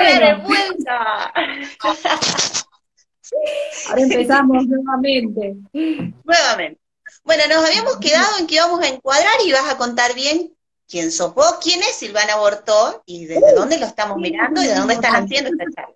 Bueno. 0.00 0.26
de 0.26 0.34
vuelta! 0.46 1.32
Ahora 3.88 4.02
empezamos 4.02 4.66
nuevamente. 4.66 5.56
Nuevamente. 5.72 6.80
Bueno, 7.24 7.42
nos 7.48 7.68
habíamos 7.68 7.96
quedado 7.98 8.38
en 8.38 8.46
que 8.46 8.56
íbamos 8.56 8.80
a 8.82 8.88
encuadrar 8.88 9.34
y 9.44 9.52
vas 9.52 9.68
a 9.68 9.76
contar 9.76 10.14
bien 10.14 10.52
quién 10.88 11.12
sos 11.12 11.34
vos, 11.34 11.58
quién 11.62 11.80
es 11.80 11.96
Silvana 11.96 12.36
Bortó 12.36 13.02
y 13.06 13.26
desde 13.26 13.54
dónde 13.54 13.78
lo 13.78 13.86
estamos 13.86 14.16
mirando 14.18 14.62
y 14.62 14.66
de 14.66 14.74
dónde 14.74 14.94
están 14.94 15.24
haciendo 15.24 15.50
esta 15.50 15.64
charla. 15.74 15.94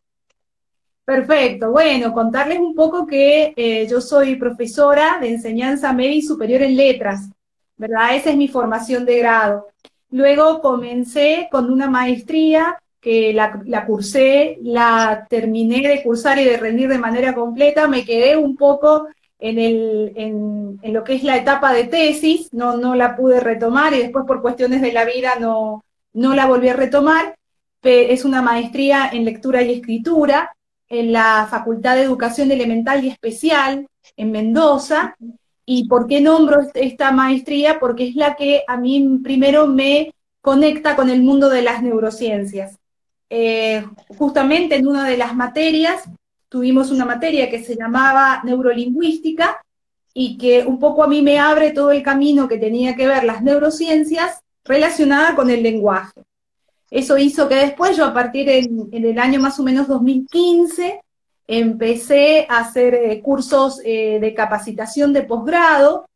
Perfecto, 1.05 1.71
bueno, 1.71 2.15
contarles 2.15 2.59
un 2.61 2.75
poco 2.75 3.07
que 3.07 3.53
eh, 3.57 3.87
yo 3.91 4.01
soy 4.01 4.37
profesora 4.37 5.19
de 5.21 5.29
enseñanza 5.31 5.93
media 5.93 6.15
y 6.15 6.23
superior 6.23 6.63
en 6.63 6.77
letras, 6.77 7.29
¿verdad? 7.77 8.17
Esa 8.17 8.31
es 8.31 8.37
mi 8.37 8.49
formación 8.49 9.05
de 9.05 9.19
grado. 9.19 9.69
Luego 10.11 10.63
comencé 10.63 11.49
con 11.51 11.71
una 11.71 11.91
maestría 11.91 12.81
que 13.05 13.35
la, 13.35 13.85
cursé, 13.85 14.57
la 14.63 15.27
terminé 15.29 15.87
de 15.87 16.03
cursar 16.03 16.39
y 16.39 16.45
de 16.45 16.57
rendir 16.57 16.89
de 16.89 16.97
manera 16.97 17.35
completa, 17.35 17.87
me 17.87 18.03
quedé 18.03 18.35
un 18.35 18.57
poco 18.57 19.09
en, 19.39 20.81
lo 20.83 21.05
que 21.05 21.13
es 21.13 21.23
la 21.23 21.37
etapa 21.37 21.75
de 21.75 21.85
tesis, 21.85 22.51
no, 22.55 22.95
la 22.95 23.15
pude 23.15 23.41
retomar 23.41 23.93
y 23.93 23.99
después 23.99 24.25
por 24.27 24.41
cuestiones 24.41 24.81
de 24.81 24.91
la 24.91 25.05
vida 25.05 25.35
no 25.39 25.83
la 26.15 26.47
volví 26.47 26.71
a 26.71 26.77
retomar. 26.77 27.37
Es 27.83 28.25
una 28.25 28.41
maestría 28.41 29.11
en 29.13 29.27
lectura 29.27 29.61
y 29.61 29.75
escritura 29.75 30.57
en 30.89 31.13
la 31.13 31.47
Facultad 31.51 31.97
de 31.97 32.05
Educación 32.05 32.51
Elemental 32.53 33.05
y 33.05 33.11
Especial 33.11 33.87
en 34.17 34.33
Mendoza. 34.33 35.15
¿Y 35.67 35.89
por 35.89 36.07
qué 36.07 36.23
nombro 36.23 36.61
esta 36.73 37.13
maestría? 37.13 37.79
Porque 37.79 38.09
es 38.09 38.17
la 38.17 38.35
que 38.35 38.63
a 38.67 38.79
mí 38.79 39.21
primero 39.23 39.67
me 39.67 40.15
conecta 40.41 40.97
con 40.97 41.11
el 41.11 41.23
mundo 41.23 41.51
de 41.51 41.61
las 41.61 41.83
neurociencias. 41.83 42.79
Eh, 43.31 43.85
justamente 44.19 44.77
en 44.77 44.87
una 44.87 45.09
de 45.09 45.17
las 45.17 45.35
materias 45.35 46.05
tuvimos 46.49 46.91
una 46.91 47.05
materia 47.05 47.51
que 47.51 47.65
se 47.65 47.77
llamaba 47.77 48.43
neurolingüística 48.45 49.61
y 50.13 50.39
que 50.39 50.65
un 50.65 50.79
poco 50.79 51.03
a 51.03 51.09
mí 51.09 51.21
me 51.23 51.39
abre 51.41 51.73
todo 51.73 51.91
el 51.91 52.03
camino 52.03 52.47
que 52.47 52.59
tenía 52.59 52.95
que 52.95 53.09
ver 53.09 53.25
las 53.25 53.43
neurociencias 53.43 54.41
relacionada 54.65 55.35
con 55.35 55.51
el 55.51 55.63
lenguaje. 55.63 56.23
Eso 56.91 57.19
hizo 57.19 57.49
que 57.49 57.57
después 57.57 57.97
yo 57.97 58.05
a 58.05 58.15
partir 58.15 58.49
en, 58.49 58.89
el 58.93 59.19
año 59.19 59.41
más 59.41 59.59
o 59.59 59.65
menos 59.65 59.89
2015 59.89 61.01
empecé 61.47 62.47
a 62.49 62.61
hacer 62.61 62.95
eh, 62.95 63.21
cursos 63.21 63.81
eh, 63.85 64.19
de 64.21 64.33
capacitación 64.33 65.13
de 65.13 65.23
posgrado 65.23 66.09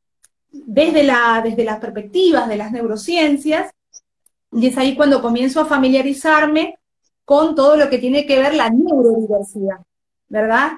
desde, 0.53 1.03
la, 1.03 1.41
desde 1.43 1.65
las 1.65 1.81
perspectivas 1.81 2.49
de 2.49 2.57
las 2.57 2.71
neurociencias 2.71 3.71
y 4.53 4.69
es 4.69 4.79
ahí 4.79 4.95
cuando 4.95 5.21
comienzo 5.21 5.61
a 5.61 5.67
familiarizarme 5.67 6.78
con 7.29 7.55
todo 7.55 7.77
lo 7.77 7.89
que 7.91 7.99
tiene 7.99 8.25
que 8.25 8.39
ver 8.39 8.55
la 8.55 8.71
neurodiversidad. 8.71 9.81
¿verdad? 10.31 10.73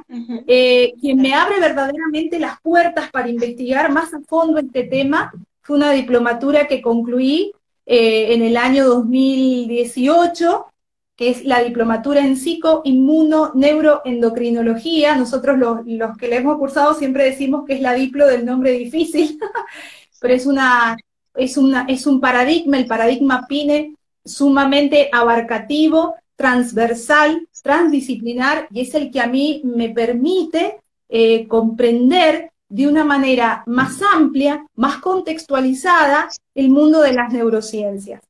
Eh, 0.48 0.94
quien 1.00 1.18
me 1.18 1.32
abre 1.32 1.60
verdaderamente 1.60 2.40
las 2.40 2.60
puertas 2.60 3.08
para 3.12 3.28
investigar 3.28 3.92
más 3.92 4.12
a 4.14 4.20
fondo 4.20 4.58
este 4.58 4.82
tema 4.82 5.32
fue 5.60 5.76
una 5.76 5.92
diplomatura 5.92 6.66
que 6.66 6.82
concluí 6.82 7.52
eh, 7.86 8.34
en 8.34 8.42
el 8.42 8.56
año 8.56 8.84
2018, 8.86 10.66
que 11.14 11.30
es 11.30 11.44
la 11.44 11.62
diplomatura 11.62 12.18
en 12.18 12.36
psico-inmuno-neuroendocrinología. 12.36 15.14
Nosotros 15.14 15.56
los, 15.56 15.86
los, 15.86 16.16
que 16.16 16.26
le 16.26 16.38
hemos 16.38 16.58
cursado 16.58 16.94
siempre 16.94 17.26
decimos 17.26 17.64
que 17.64 17.74
es 17.74 17.80
la 17.80 17.94
diplo 17.94 18.26
del 18.26 18.44
nombre 18.44 18.72
difícil, 18.72 19.38
pero 20.20 20.34
es, 20.34 20.46
una, 20.46 20.96
es, 21.36 21.56
una, 21.56 21.86
es 21.88 22.08
un 22.08 22.20
paradigma, 22.20 22.76
el 22.76 22.86
paradigma 22.86 23.46
PINE, 23.48 23.94
sumamente 24.24 25.08
abarcativo, 25.12 26.16
transversal, 26.40 27.46
transdisciplinar, 27.62 28.66
y 28.70 28.80
es 28.80 28.94
el 28.94 29.10
que 29.10 29.20
a 29.20 29.26
mí 29.26 29.60
me 29.62 29.90
permite 29.90 30.78
eh, 31.10 31.46
comprender 31.46 32.50
de 32.66 32.88
una 32.88 33.04
manera 33.04 33.62
más 33.66 34.00
amplia, 34.00 34.64
más 34.74 34.96
contextualizada, 35.02 36.30
el 36.54 36.70
mundo 36.70 37.02
de 37.02 37.12
las 37.12 37.30
neurociencias. 37.30 38.22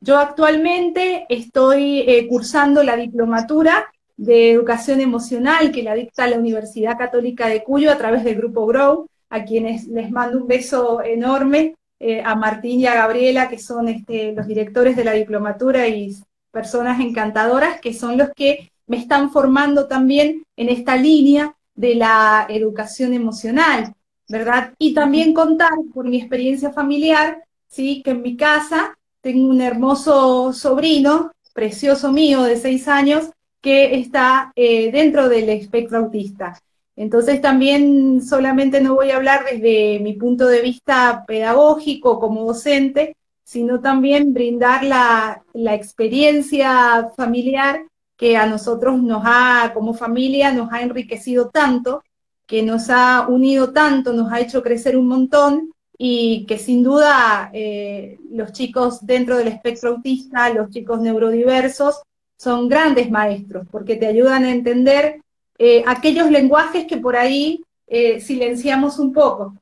Yo 0.00 0.16
actualmente 0.16 1.26
estoy 1.28 2.04
eh, 2.06 2.28
cursando 2.28 2.84
la 2.84 2.94
diplomatura 2.94 3.92
de 4.16 4.52
educación 4.52 5.00
emocional 5.00 5.72
que 5.72 5.82
la 5.82 5.94
dicta 5.94 6.28
la 6.28 6.38
Universidad 6.38 6.96
Católica 6.96 7.48
de 7.48 7.64
Cuyo 7.64 7.90
a 7.90 7.98
través 7.98 8.22
del 8.22 8.36
Grupo 8.36 8.64
Grow, 8.66 9.08
a 9.28 9.44
quienes 9.44 9.88
les 9.88 10.12
mando 10.12 10.38
un 10.38 10.46
beso 10.46 11.02
enorme, 11.02 11.74
eh, 11.98 12.22
a 12.24 12.36
Martín 12.36 12.78
y 12.78 12.86
a 12.86 12.94
Gabriela, 12.94 13.48
que 13.48 13.58
son 13.58 13.88
este, 13.88 14.32
los 14.34 14.46
directores 14.46 14.94
de 14.94 15.04
la 15.04 15.14
diplomatura 15.14 15.88
y 15.88 16.14
personas 16.56 17.00
encantadoras 17.00 17.82
que 17.82 17.92
son 17.92 18.16
los 18.16 18.30
que 18.34 18.72
me 18.86 18.96
están 18.96 19.30
formando 19.30 19.88
también 19.88 20.42
en 20.56 20.70
esta 20.70 20.96
línea 20.96 21.54
de 21.74 21.96
la 21.96 22.46
educación 22.48 23.12
emocional, 23.12 23.92
¿verdad? 24.26 24.72
Y 24.78 24.94
también 24.94 25.34
contar 25.34 25.72
por 25.92 26.06
mi 26.08 26.16
experiencia 26.16 26.72
familiar, 26.72 27.44
¿sí? 27.68 28.00
Que 28.02 28.12
en 28.12 28.22
mi 28.22 28.38
casa 28.38 28.96
tengo 29.20 29.46
un 29.48 29.60
hermoso 29.60 30.54
sobrino, 30.54 31.30
precioso 31.52 32.10
mío, 32.10 32.42
de 32.44 32.56
seis 32.56 32.88
años, 32.88 33.28
que 33.60 34.00
está 34.00 34.50
eh, 34.56 34.90
dentro 34.90 35.28
del 35.28 35.50
espectro 35.50 35.98
autista. 35.98 36.58
Entonces 36.96 37.42
también 37.42 38.22
solamente 38.22 38.80
no 38.80 38.94
voy 38.94 39.10
a 39.10 39.16
hablar 39.16 39.44
desde 39.44 39.98
mi 40.00 40.14
punto 40.14 40.46
de 40.46 40.62
vista 40.62 41.22
pedagógico 41.26 42.18
como 42.18 42.46
docente, 42.46 43.14
sino 43.46 43.80
también 43.80 44.34
brindar 44.34 44.82
la, 44.82 45.40
experiencia 45.72 47.10
familiar 47.16 47.86
que 48.16 48.36
a 48.36 48.44
nosotros 48.44 49.00
nos 49.00 49.22
ha, 49.24 49.70
como 49.72 49.94
familia, 49.94 50.50
nos 50.52 50.72
ha 50.72 50.82
enriquecido 50.82 51.48
tanto, 51.50 52.02
que 52.44 52.64
nos 52.64 52.90
ha 52.90 53.28
unido 53.28 53.72
tanto, 53.72 54.12
nos 54.12 54.32
ha 54.32 54.40
hecho 54.40 54.64
crecer 54.64 54.96
un 54.96 55.06
montón 55.06 55.70
y 55.96 56.44
que 56.46 56.58
sin 56.58 56.82
duda 56.82 57.50
eh, 57.52 58.18
los 58.32 58.50
chicos 58.50 59.06
dentro 59.06 59.36
del 59.36 59.46
espectro 59.46 59.90
autista, 59.90 60.52
los 60.52 60.70
chicos 60.70 61.00
neurodiversos, 61.00 62.02
son 62.36 62.68
grandes 62.68 63.12
maestros 63.12 63.64
porque 63.70 63.94
te 63.94 64.08
ayudan 64.08 64.44
a 64.44 64.50
entender 64.50 65.20
eh, 65.56 65.84
aquellos 65.86 66.32
lenguajes 66.32 66.84
que 66.88 66.96
por 66.96 67.14
ahí 67.14 67.62
eh, 67.86 68.20
silenciamos 68.20 68.98
un 68.98 69.12
poco. 69.12 69.54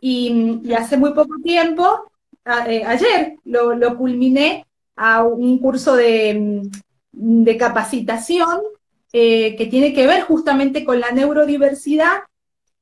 y, 0.00 0.72
hace 0.72 0.96
muy 0.96 1.12
poco 1.12 1.34
tiempo 1.42 2.10
eh, 2.46 2.84
ayer 2.84 3.36
lo, 3.44 3.96
culminé 3.96 4.64
a 4.94 5.24
un 5.24 5.58
curso 5.58 5.96
de, 5.96 6.62
mm, 7.12 7.44
capacitación 7.58 8.60
eh, 9.12 9.56
que 9.56 9.66
tiene 9.66 9.92
que 9.92 10.06
ver 10.06 10.22
justamente 10.22 10.84
con 10.84 11.00
la 11.00 11.10
neurodiversidad 11.10 12.18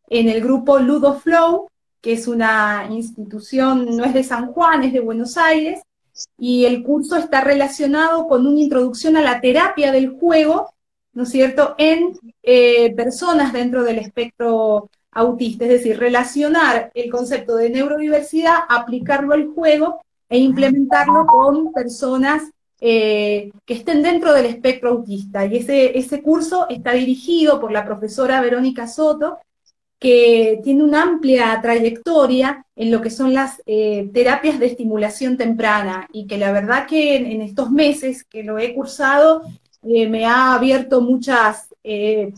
en 0.09 0.29
el 0.29 0.43
grupo 0.43 0.79
Ludo 0.79 1.15
Flow, 1.19 1.69
que 2.01 2.13
es 2.13 2.29
una 2.29 2.89
institución, 2.91 3.97
no 3.97 4.05
es 4.05 4.13
de 4.13 4.25
San 4.25 4.53
Juan, 4.53 4.85
es 4.85 4.93
de 4.93 5.01
Buenos 5.01 5.39
Aires, 5.39 5.81
y 6.39 6.67
el 6.67 6.83
curso 6.83 7.17
está 7.17 7.41
relacionado 7.41 8.29
con 8.29 8.47
una 8.47 8.61
introducción 8.61 9.17
a 9.17 9.23
la 9.23 9.41
terapia 9.41 9.93
del 9.93 10.11
juego, 10.11 10.75
¿no 11.15 11.23
es 11.23 11.31
cierto?, 11.31 11.75
en 11.79 12.19
eh, 12.43 12.95
personas 12.95 13.53
dentro 13.53 13.83
del 13.83 13.99
espectro 13.99 14.91
autista, 15.15 15.65
es 15.65 15.71
decir, 15.71 15.99
relacionar 15.99 16.91
el 16.95 17.11
concepto 17.11 17.57
de 17.57 17.71
neurodiversidad, 17.71 18.57
aplicarlo 18.69 19.35
al 19.35 19.49
juego 19.49 20.01
e 20.29 20.39
implementarlo 20.39 21.27
con 21.27 21.73
personas 21.73 22.43
eh, 22.87 23.51
que 23.65 23.73
estén 23.73 24.03
dentro 24.03 24.35
del 24.35 24.47
espectro 24.47 24.91
autista. 24.91 25.47
Y 25.47 25.57
ese, 25.57 25.97
ese 25.99 26.21
curso 26.21 26.67
está 26.69 26.93
dirigido 26.93 27.59
por 27.59 27.73
la 27.73 27.85
profesora 27.85 28.43
Verónica 28.43 28.87
Soto, 28.87 29.39
que 29.99 30.61
tiene 30.63 30.83
una 30.83 31.03
amplia 31.03 31.59
trayectoria 31.63 32.67
en 32.77 32.91
lo 32.91 33.01
que 33.01 33.09
son 33.09 33.33
las 33.33 33.63
eh, 33.65 34.11
terapias 34.13 34.59
de 34.59 34.67
estimulación 34.67 35.39
temprana 35.39 36.09
y 36.13 36.27
que 36.27 36.37
la 36.37 36.53
verdad 36.53 36.87
que 36.87 37.17
en, 37.17 37.41
estos 37.41 37.71
meses 37.71 38.23
que 38.23 38.43
lo 38.43 38.59
he 38.59 38.75
cursado 38.75 39.45
eh, 39.83 40.07
me 40.07 40.27
ha 40.27 40.53
abierto 40.53 41.01
muchas 41.01 41.69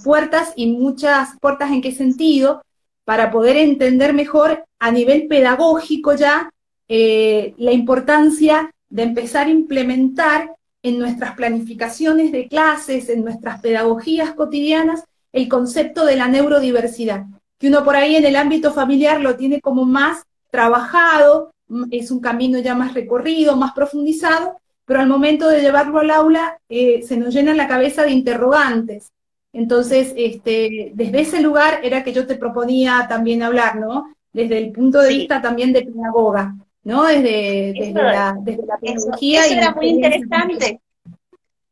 puertas 0.05 0.53
y 0.55 0.67
muchas 0.73 1.31
puertas 1.41 1.71
en 1.71 1.81
qué 1.81 1.93
sentido, 1.93 2.63
para 3.07 3.31
poder 3.31 3.57
entender 3.57 4.13
mejor 4.13 4.65
a 4.81 4.91
nivel 4.91 5.29
pedagógico 5.29 6.15
ya 6.17 6.53
eh, 6.89 7.55
la 7.57 7.71
importancia 7.71 8.75
de 8.89 9.05
empezar 9.05 9.47
a 9.47 9.51
implementar 9.51 10.51
en 10.83 10.99
nuestras 10.99 11.37
planificaciones 11.37 12.33
de 12.33 12.49
clases, 12.49 13.09
en 13.09 13.25
nuestras 13.25 13.61
pedagogías 13.61 14.33
cotidianas, 14.35 15.05
el 15.33 15.49
concepto 15.49 16.05
de 16.05 16.17
la 16.17 16.27
neurodiversidad, 16.27 17.27
que 17.59 17.69
uno 17.69 17.85
por 17.85 17.95
ahí 17.95 18.17
en 18.17 18.25
el 18.25 18.35
ámbito 18.35 18.73
familiar 18.73 19.21
lo 19.21 19.37
tiene 19.37 19.61
como 19.61 19.85
más 19.85 20.25
trabajado, 20.51 21.53
es 21.93 22.11
un 22.11 22.19
camino 22.21 22.59
ya 22.59 22.75
más 22.75 22.93
recorrido, 22.93 23.55
más 23.57 23.73
profundizado, 23.73 24.61
pero 24.85 24.99
al 25.01 25.09
momento 25.09 25.49
de 25.49 25.61
llevarlo 25.61 26.01
al 26.01 26.11
aula 26.11 26.59
eh, 26.69 27.03
se 27.07 27.17
nos 27.17 27.33
llena 27.33 27.55
la 27.55 27.69
cabeza 27.69 28.03
de 28.03 28.11
interrogantes. 28.11 29.13
Entonces, 29.53 30.13
este, 30.17 30.93
desde 30.95 31.21
ese 31.21 31.41
lugar 31.41 31.81
era 31.83 32.05
que 32.05 32.13
yo 32.13 32.27
te 32.27 32.37
proponía 32.37 33.07
también 33.09 33.43
hablar, 33.43 33.77
¿no? 33.77 34.15
Desde 34.33 34.59
el 34.59 34.73
punto 34.73 35.01
de 35.01 35.09
vista 35.09 35.41
también 35.41 35.73
de 35.73 35.83
pedagoga, 35.83 36.55
¿no? 36.83 37.05
Desde, 37.05 37.93
la, 37.93 38.37
pedagogía. 38.81 39.47
Eso, 39.47 39.55
era 39.55 39.71
muy 39.73 39.89
interesante. 39.89 40.81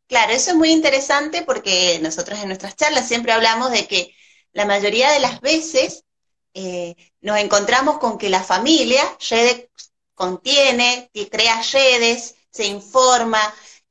Claro, 0.06 0.32
eso 0.32 0.50
es 0.50 0.56
muy 0.56 0.70
interesante 0.70 1.42
porque 1.42 1.98
nosotros 2.02 2.40
en 2.40 2.48
nuestras 2.48 2.76
charlas 2.76 3.06
siempre 3.06 3.32
hablamos 3.32 3.70
de 3.70 3.86
que 3.86 4.14
la 4.52 4.64
mayoría 4.64 5.10
de 5.10 5.20
las 5.20 5.40
veces 5.40 6.04
eh, 6.54 6.94
nos 7.20 7.38
encontramos 7.38 7.98
con 7.98 8.16
que 8.16 8.30
la 8.30 8.42
familia 8.42 9.02
contiene, 10.14 11.10
crea 11.30 11.60
redes, 11.72 12.36
se 12.50 12.66
informa, 12.66 13.40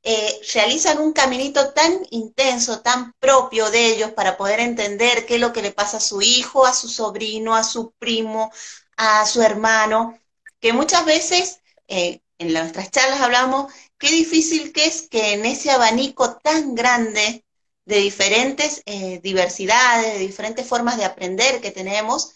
eh, 0.04 0.40
realizan 0.52 0.98
un 1.00 1.12
caminito 1.12 1.72
tan 1.72 1.92
intenso, 2.10 2.80
tan 2.80 3.14
propio 3.20 3.70
de 3.70 3.86
ellos 3.86 4.12
para 4.12 4.36
poder 4.36 4.60
entender 4.60 5.26
qué 5.26 5.36
es 5.36 5.40
lo 5.40 5.52
que 5.52 5.62
le 5.62 5.72
pasa 5.72 5.96
a 5.96 6.00
su 6.00 6.20
hijo, 6.22 6.66
a 6.66 6.74
su 6.74 6.88
sobrino, 6.88 7.54
a 7.56 7.64
su 7.64 7.92
primo, 7.92 8.52
a 8.96 9.26
su 9.26 9.42
hermano, 9.42 10.18
que 10.60 10.72
muchas 10.74 11.06
veces 11.06 11.60
eh, 11.88 12.20
en 12.38 12.52
nuestras 12.52 12.90
charlas 12.90 13.20
hablamos 13.20 13.72
qué 13.98 14.10
difícil 14.10 14.72
que 14.72 14.86
es 14.86 15.08
que 15.08 15.32
en 15.32 15.46
ese 15.46 15.70
abanico 15.70 16.36
tan 16.36 16.74
grande 16.74 17.44
de 17.86 17.96
diferentes 17.96 18.82
eh, 18.86 19.20
diversidades, 19.22 20.14
de 20.14 20.18
diferentes 20.18 20.66
formas 20.66 20.98
de 20.98 21.04
aprender 21.06 21.60
que 21.60 21.70
tenemos, 21.70 22.34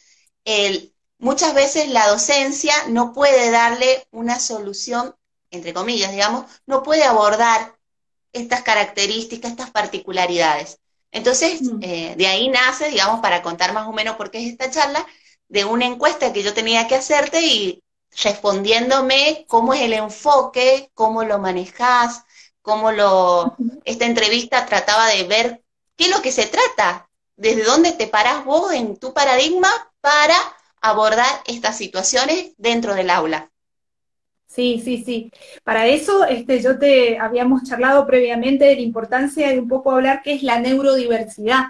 muchas 1.18 1.54
veces 1.54 1.88
la 1.88 2.08
docencia 2.08 2.72
no 2.88 3.12
puede 3.12 3.50
darle 3.50 4.06
una 4.10 4.40
solución, 4.40 5.14
entre 5.50 5.72
comillas, 5.72 6.12
digamos, 6.12 6.46
no 6.66 6.82
puede 6.82 7.04
abordar 7.04 7.76
estas 8.32 8.62
características, 8.62 9.52
estas 9.52 9.70
particularidades. 9.70 10.78
Entonces, 11.10 11.62
mm. 11.62 11.78
eh, 11.82 12.14
de 12.16 12.26
ahí 12.26 12.48
nace, 12.48 12.88
digamos, 12.90 13.20
para 13.20 13.42
contar 13.42 13.72
más 13.72 13.86
o 13.88 13.92
menos 13.92 14.16
por 14.16 14.30
qué 14.30 14.38
es 14.38 14.52
esta 14.52 14.70
charla, 14.70 15.06
de 15.48 15.64
una 15.64 15.86
encuesta 15.86 16.32
que 16.32 16.42
yo 16.42 16.52
tenía 16.52 16.86
que 16.86 16.96
hacerte 16.96 17.40
y 17.40 17.82
respondiéndome 18.22 19.46
cómo 19.48 19.74
es 19.74 19.80
el 19.82 19.94
enfoque, 19.94 20.90
cómo 20.94 21.24
lo 21.24 21.38
manejas, 21.38 22.24
cómo 22.62 22.92
lo... 22.92 23.56
Esta 23.84 24.04
entrevista 24.04 24.66
trataba 24.66 25.06
de 25.08 25.24
ver 25.24 25.62
qué 25.96 26.04
es 26.04 26.10
lo 26.10 26.20
que 26.20 26.32
se 26.32 26.46
trata, 26.46 27.08
desde 27.36 27.64
dónde 27.64 27.92
te 27.92 28.06
parás 28.06 28.44
vos 28.44 28.72
en 28.72 28.96
tu 28.96 29.14
paradigma 29.14 29.68
para 30.00 30.36
abordar 30.80 31.42
estas 31.46 31.76
situaciones 31.76 32.52
dentro 32.56 32.94
del 32.94 33.10
aula. 33.10 33.50
Sí, 34.48 34.80
sí, 34.82 35.04
sí. 35.04 35.30
Para 35.62 35.86
eso 35.86 36.24
este, 36.24 36.60
yo 36.60 36.78
te 36.78 37.18
habíamos 37.18 37.64
charlado 37.64 38.06
previamente 38.06 38.64
de 38.64 38.76
la 38.76 38.80
importancia 38.80 39.50
de 39.50 39.60
un 39.60 39.68
poco 39.68 39.92
hablar 39.92 40.22
qué 40.24 40.32
es 40.32 40.42
la 40.42 40.58
neurodiversidad, 40.58 41.66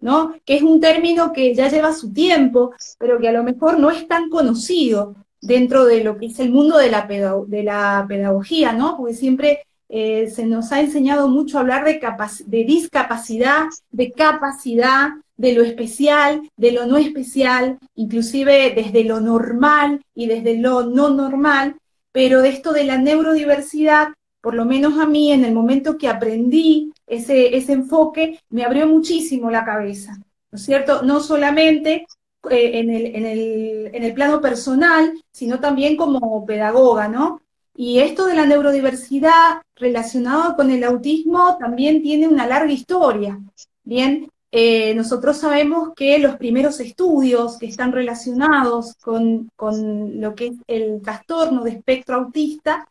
¿no? 0.00 0.34
Que 0.44 0.56
es 0.56 0.62
un 0.62 0.80
término 0.80 1.32
que 1.32 1.54
ya 1.54 1.68
lleva 1.68 1.92
su 1.92 2.12
tiempo, 2.12 2.72
pero 2.98 3.18
que 3.18 3.28
a 3.28 3.32
lo 3.32 3.42
mejor 3.42 3.78
no 3.80 3.90
es 3.90 4.06
tan 4.06 4.30
conocido 4.30 5.16
dentro 5.42 5.84
de 5.84 6.04
lo 6.04 6.18
que 6.18 6.26
es 6.26 6.38
el 6.38 6.50
mundo 6.50 6.78
de 6.78 6.90
la, 6.90 7.06
de 7.46 7.62
la 7.64 8.06
pedagogía, 8.08 8.72
¿no? 8.72 8.96
Porque 8.96 9.14
siempre 9.14 9.66
eh, 9.88 10.30
se 10.30 10.46
nos 10.46 10.70
ha 10.70 10.80
enseñado 10.80 11.28
mucho 11.28 11.58
a 11.58 11.62
hablar 11.62 11.84
de, 11.84 12.00
de 12.46 12.64
discapacidad, 12.64 13.64
de 13.90 14.12
capacidad, 14.12 15.08
de 15.36 15.54
lo 15.54 15.62
especial, 15.62 16.48
de 16.56 16.72
lo 16.72 16.86
no 16.86 16.96
especial, 16.96 17.78
inclusive 17.96 18.72
desde 18.74 19.04
lo 19.04 19.20
normal 19.20 20.02
y 20.14 20.26
desde 20.26 20.58
lo 20.58 20.84
no 20.84 21.10
normal, 21.10 21.76
pero 22.12 22.42
de 22.42 22.50
esto 22.50 22.72
de 22.72 22.84
la 22.84 22.98
neurodiversidad, 22.98 24.08
por 24.40 24.54
lo 24.54 24.64
menos 24.64 24.98
a 24.98 25.06
mí, 25.06 25.32
en 25.32 25.44
el 25.44 25.52
momento 25.52 25.98
que 25.98 26.08
aprendí 26.08 26.92
ese, 27.06 27.56
ese 27.56 27.72
enfoque, 27.72 28.40
me 28.48 28.64
abrió 28.64 28.86
muchísimo 28.86 29.50
la 29.50 29.64
cabeza, 29.64 30.16
¿no 30.50 30.56
es 30.56 30.64
cierto? 30.64 31.02
No 31.02 31.20
solamente 31.20 32.06
eh, 32.50 32.78
en, 32.78 32.90
el, 32.90 33.06
en, 33.06 33.26
el, 33.26 33.90
en 33.92 34.02
el 34.02 34.14
plano 34.14 34.40
personal, 34.40 35.12
sino 35.30 35.60
también 35.60 35.96
como 35.96 36.46
pedagoga, 36.46 37.06
¿no? 37.08 37.42
Y 37.74 37.98
esto 37.98 38.26
de 38.26 38.34
la 38.34 38.46
neurodiversidad 38.46 39.62
relacionado 39.76 40.56
con 40.56 40.70
el 40.70 40.84
autismo 40.84 41.56
también 41.58 42.02
tiene 42.02 42.28
una 42.28 42.46
larga 42.46 42.72
historia. 42.72 43.38
Bien, 43.84 44.29
eh, 44.52 44.94
nosotros 44.94 45.36
sabemos 45.36 45.90
que 45.94 46.18
los 46.18 46.36
primeros 46.36 46.80
estudios 46.80 47.56
que 47.56 47.66
están 47.66 47.92
relacionados 47.92 48.96
con, 48.96 49.48
lo 49.56 50.34
que 50.34 50.46
es 50.48 50.54
el 50.66 51.00
trastorno 51.02 51.62
de 51.62 51.70
espectro 51.70 52.16
autista 52.16 52.88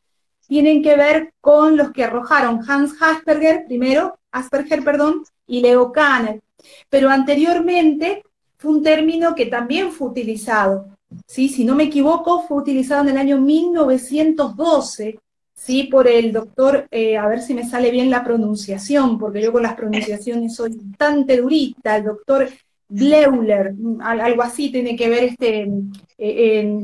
tienen 0.47 0.81
que 0.81 0.95
ver 0.95 1.33
con 1.41 1.75
los 1.75 1.91
que 1.91 2.05
arrojaron 2.05 2.61
Hans 2.67 2.95
Asperger, 3.01 3.65
primero, 3.67 4.17
Asperger, 4.31 4.83
perdón, 4.83 5.23
y 5.47 5.61
Leo 5.61 5.91
Kanner. 5.91 6.41
Pero 6.89 7.09
anteriormente 7.09 8.23
fue 8.57 8.71
un 8.71 8.81
término 8.81 9.35
que 9.35 9.45
también 9.47 9.91
fue 9.91 10.07
utilizado. 10.07 10.87
¿sí? 11.27 11.49
Si 11.49 11.65
no 11.65 11.75
me 11.75 11.83
equivoco, 11.83 12.47
fue 12.47 12.57
utilizado 12.57 13.03
en 13.03 13.09
el 13.09 13.17
año 13.17 13.37
1912 13.37 15.19
¿sí? 15.59 15.83
por 15.83 16.07
el 16.07 16.31
doctor, 16.31 16.87
eh, 16.89 17.17
a 17.17 17.27
ver 17.27 17.41
si 17.41 17.53
me 17.53 17.67
sale 17.67 17.91
bien 17.91 18.09
la 18.09 18.23
pronunciación, 18.23 19.19
porque 19.19 19.41
yo 19.41 19.51
con 19.51 19.63
las 19.63 19.75
pronunciaciones 19.75 20.55
soy 20.55 20.75
bastante 20.75 21.37
durita, 21.37 21.97
el 21.97 22.05
doctor 22.05 22.49
Bleuler, 22.87 23.75
algo 24.01 24.41
así 24.41 24.71
tiene 24.71 24.95
que 24.95 25.09
ver 25.09 25.23
este, 25.25 25.69
eh, 26.17 26.75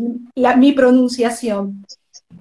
mi 0.57 0.71
pronunciación. 0.73 1.85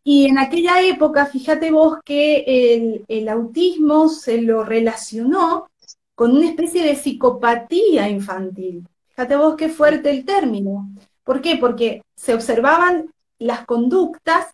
Y 0.02 0.26
en 0.26 0.38
aquella 0.38 0.82
época, 0.82 1.26
fíjate 1.26 1.70
vos 1.70 1.98
que 2.04 2.44
el, 2.46 3.04
el, 3.08 3.28
autismo 3.28 4.08
se 4.08 4.42
lo 4.42 4.64
relacionó 4.64 5.68
con 6.14 6.32
una 6.32 6.48
especie 6.48 6.84
de 6.84 6.96
psicopatía 6.96 8.08
infantil. 8.10 8.86
Fíjate 9.08 9.36
vos 9.36 9.54
qué 9.56 9.68
fuerte 9.68 10.10
el 10.10 10.24
término. 10.24 10.90
¿Por 11.22 11.40
qué? 11.40 11.56
Porque 11.56 12.02
se 12.16 12.34
observaban 12.34 13.06
las 13.38 13.64
conductas 13.64 14.53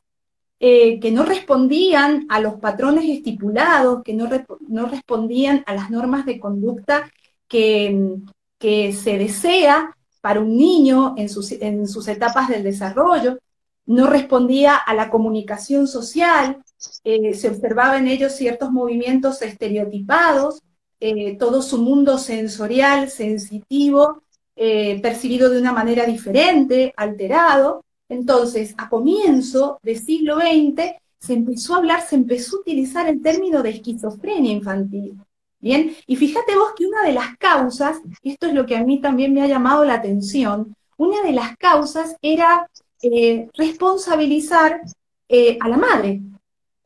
eh, 0.63 1.01
que 1.01 1.11
no 1.11 1.25
respondían 1.25 2.27
a 2.29 2.39
los 2.39 2.57
patrones 2.57 3.09
estipulados, 3.09 4.03
que 4.03 4.13
no, 4.13 4.29
no 4.69 4.87
respondían 4.87 5.65
a 5.67 5.75
las 5.75 5.91
normas 5.91 6.27
de 6.27 6.39
conducta 6.39 7.11
que, 7.49 8.17
que 8.59 8.93
se 8.93 9.17
desea 9.17 9.97
para 10.21 10.41
un 10.41 10.59
niño 10.59 11.15
en 11.17 11.31
sus, 11.31 11.51
en 11.53 11.89
sus, 11.89 12.09
etapas 12.09 12.51
del 12.51 12.63
desarrollo, 12.63 13.39
no 13.87 14.07
respondía 14.07 14.77
a 14.77 14.93
la 14.93 15.09
comunicación 15.09 15.89
social, 15.89 16.63
eh, 17.05 17.33
se 17.33 17.49
observaba 17.49 17.97
en 17.97 18.09
ellos 18.09 18.33
ciertos 18.33 18.71
movimientos 18.71 19.41
estereotipados, 19.41 20.61
eh, 21.01 21.39
todo 21.39 21.63
su 21.63 21.79
mundo 21.79 22.19
sensorial, 22.19 23.09
sensitivo, 23.09 24.23
percibido 24.55 25.49
de 25.49 25.59
una 25.59 25.73
manera 25.73 26.05
diferente, 26.05 26.93
alterado, 26.95 27.83
entonces, 28.11 28.75
a 28.77 28.89
comienzo 28.89 29.79
del 29.83 29.99
siglo 29.99 30.37
XX, 30.37 30.97
se 31.19 31.33
empezó 31.33 31.75
a 31.75 31.79
hablar, 31.79 32.03
se 32.03 32.17
empezó 32.17 32.57
a 32.57 32.61
utilizar 32.61 33.09
el 33.09 33.23
término 33.23 33.63
de 33.63 33.71
esquizofrenia 33.71 34.53
infantil. 34.53 35.17
Bien, 35.61 35.95
y 36.07 36.17
fíjate 36.17 36.57
vos 36.57 36.73
que 36.77 36.87
una 36.87 37.03
de 37.03 37.13
las 37.13 37.37
causas, 37.39 37.99
esto 38.23 38.49
es 38.49 38.55
lo 38.55 38.67
que 38.67 38.77
a 38.77 38.83
mí 38.83 39.01
también 39.01 39.33
me 39.33 39.43
ha 39.43 39.47
llamado 39.47 39.85
la 39.85 39.95
atención, 39.95 40.75
una 40.97 41.23
de 41.23 41.33
las 41.33 41.57
causas 41.57 42.17
era 42.21 42.69
eh, 43.01 43.49
responsabilizar 43.55 44.81
eh, 45.29 45.57
a 45.61 45.69
la 45.69 45.77
madre. 45.77 46.21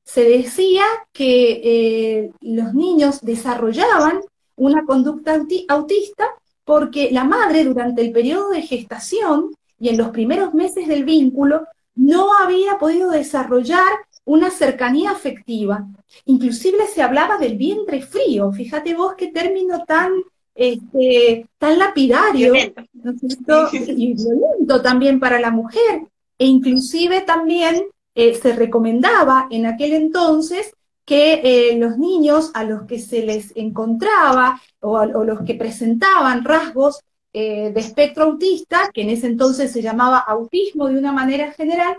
Se 0.05 0.25
decía 0.25 0.85
que 1.13 1.61
eh, 1.65 2.33
los 2.43 2.75
niños 2.75 3.23
desarrollaban 3.23 4.21
una 4.57 4.85
conducta 4.85 5.41
autista 5.69 6.29
porque 6.65 7.11
la 7.11 7.25
madre 7.25 7.65
durante 7.65 8.03
el 8.03 8.13
periodo 8.13 8.51
de 8.51 8.63
gestación 8.63 9.55
y 9.79 9.89
en 9.89 9.99
los 9.99 10.09
primeros 10.09 10.55
meses 10.55 10.89
del 10.89 11.05
vínculo 11.05 11.67
no 11.95 12.29
había 12.41 12.79
podido 12.79 13.11
desarrollar 13.11 13.93
una 14.25 14.51
cercanía 14.51 15.11
afectiva. 15.11 15.87
Inclusive 16.25 16.87
se 16.87 17.03
hablaba 17.03 17.37
del 17.39 17.57
vientre 17.57 18.03
frío. 18.03 18.53
Fíjate 18.53 18.95
vos 18.95 19.15
qué 19.17 19.29
término 19.29 19.85
tan, 19.85 20.13
este, 20.55 21.47
tan 21.59 21.79
lapidario 21.79 22.55
y 22.55 24.15
violento 24.15 24.83
también 24.83 25.21
para 25.21 25.39
la 25.39 25.51
mujer. 25.51 26.07
E 26.39 26.47
inclusive 26.47 27.21
también 27.21 27.85
eh, 28.15 28.35
se 28.35 28.55
recomendaba 28.55 29.47
en 29.51 29.67
aquel 29.67 29.93
entonces 29.93 30.73
que 31.05 31.41
eh, 31.45 31.77
los 31.77 31.99
niños 31.99 32.51
a 32.55 32.65
los 32.65 32.85
que 32.85 32.99
se 32.99 33.25
les 33.25 33.53
encontraba 33.57 34.61
o, 34.81 34.93
o 34.93 35.25
los 35.25 35.43
que 35.43 35.55
presentaban 35.55 36.45
rasgos 36.45 37.01
eh, 37.37 37.73
de 37.75 37.81
espectro 37.81 38.25
autista, 38.25 38.91
que 38.95 39.03
en 39.03 39.11
ese 39.11 39.27
entonces 39.27 39.73
se 39.73 39.83
llamaba 39.83 40.19
autismo 40.19 40.87
de 40.87 40.97
una 40.97 41.11
manera 41.11 41.53
general, 41.53 41.99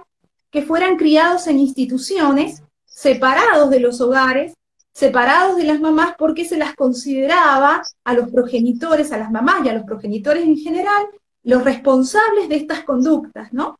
que 0.49 0.61
fueran 0.61 0.95
criados 0.95 1.47
en 1.47 1.59
instituciones, 1.59 2.63
separados 2.85 3.69
de 3.69 3.81
los 3.81 3.99
hogares, 3.99 4.53
separados 4.93 5.57
de 5.57 5.65
las 5.65 5.81
mamás, 5.81 6.15
porque 6.17 6.45
se 6.45 6.57
las 6.57 6.73
consideraba 6.73 7.81
a 8.05 8.13
los 8.13 8.29
progenitores, 8.31 9.11
a 9.11 9.17
las 9.17 9.29
mamás 9.29 9.65
y 9.65 9.69
a 9.69 9.73
los 9.73 9.83
progenitores 9.83 10.45
en 10.45 10.55
general, 10.55 11.05
los 11.43 11.65
responsables 11.65 12.47
de 12.47 12.55
estas 12.55 12.85
conductas, 12.85 13.51
¿no? 13.51 13.77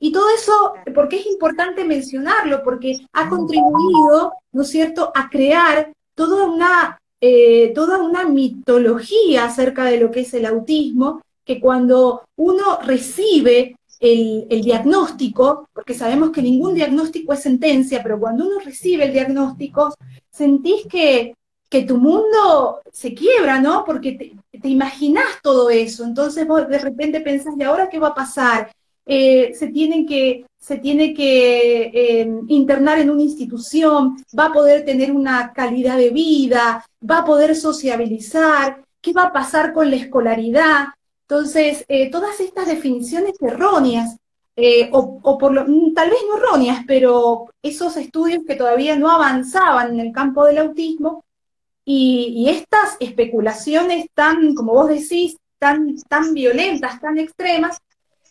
Y 0.00 0.10
todo 0.10 0.26
eso, 0.34 0.74
porque 0.92 1.20
es 1.20 1.26
importante 1.26 1.84
mencionarlo, 1.84 2.64
porque 2.64 2.98
ha 3.12 3.28
contribuido, 3.28 4.32
¿no 4.50 4.62
es 4.62 4.68
cierto?, 4.68 5.12
a 5.14 5.30
crear 5.30 5.92
toda 6.16 6.46
una 6.46 6.98
eh, 7.20 7.72
toda 7.74 8.02
una 8.02 8.24
mitología 8.24 9.44
acerca 9.44 9.84
de 9.84 9.98
lo 9.98 10.10
que 10.10 10.20
es 10.20 10.34
el 10.34 10.46
autismo, 10.46 11.22
que 11.44 11.60
cuando 11.60 12.22
uno 12.36 12.78
recibe 12.84 13.76
el, 14.00 14.62
diagnóstico, 14.62 15.68
porque 15.72 15.94
sabemos 15.94 16.30
que 16.30 16.42
ningún 16.42 16.74
diagnóstico 16.74 17.32
es 17.32 17.40
sentencia, 17.40 18.02
pero 18.02 18.18
cuando 18.20 18.46
uno 18.46 18.58
recibe 18.60 19.04
el 19.04 19.12
diagnóstico, 19.12 19.94
sentís 20.30 20.86
que, 20.86 21.34
que 21.70 21.82
tu 21.82 21.96
mundo 21.96 22.80
se 22.92 23.14
quiebra, 23.14 23.60
¿no? 23.60 23.84
Porque 23.84 24.12
te, 24.12 24.58
te 24.58 24.68
imaginas 24.68 25.24
todo 25.42 25.70
eso, 25.70 26.04
entonces 26.04 26.46
vos 26.46 26.68
de 26.68 26.78
repente 26.78 27.20
pensás, 27.20 27.54
¿y 27.58 27.62
ahora 27.62 27.88
qué 27.88 27.98
va 27.98 28.08
a 28.08 28.14
pasar? 28.14 28.70
Eh, 29.06 29.54
se 29.54 29.68
tienen 29.68 30.04
que, 30.04 30.44
se 30.66 30.78
tiene 30.78 31.14
que 31.14 31.92
em, 31.94 32.44
internar 32.48 32.98
en 32.98 33.08
una 33.08 33.22
institución, 33.22 34.16
va 34.36 34.46
a 34.46 34.52
poder 34.52 34.84
tener 34.84 35.12
una 35.12 35.52
calidad 35.52 35.96
de 35.96 36.10
vida, 36.10 36.84
va 37.08 37.18
a 37.18 37.24
poder 37.24 37.54
sociabilizar, 37.54 38.82
qué 39.00 39.12
va 39.12 39.26
a 39.26 39.32
pasar 39.32 39.72
con 39.72 39.88
la 39.90 39.96
escolaridad. 39.96 40.86
Entonces, 41.22 41.84
eh, 41.86 42.10
todas 42.10 42.40
estas 42.40 42.66
definiciones 42.66 43.34
erróneas, 43.40 44.16
eh, 44.56 44.88
o, 44.90 45.38
por 45.38 45.52
lo, 45.52 45.64
mm, 45.68 45.94
tal 45.94 46.10
vez 46.10 46.18
no 46.28 46.36
erróneas, 46.38 46.80
pero 46.84 47.46
esos 47.62 47.96
estudios 47.96 48.42
que 48.44 48.56
todavía 48.56 48.96
no 48.96 49.08
avanzaban 49.12 49.92
en 49.92 50.00
el 50.00 50.12
campo 50.12 50.46
del 50.46 50.58
autismo, 50.58 51.24
y, 51.84 52.34
y 52.38 52.48
estas 52.48 52.96
especulaciones 52.98 54.06
tan, 54.14 54.56
como 54.56 54.72
vos 54.72 54.88
decís, 54.88 55.36
tan, 55.60 55.94
tan 56.08 56.34
violentas, 56.34 57.00
tan 57.00 57.18
extremas, 57.18 57.78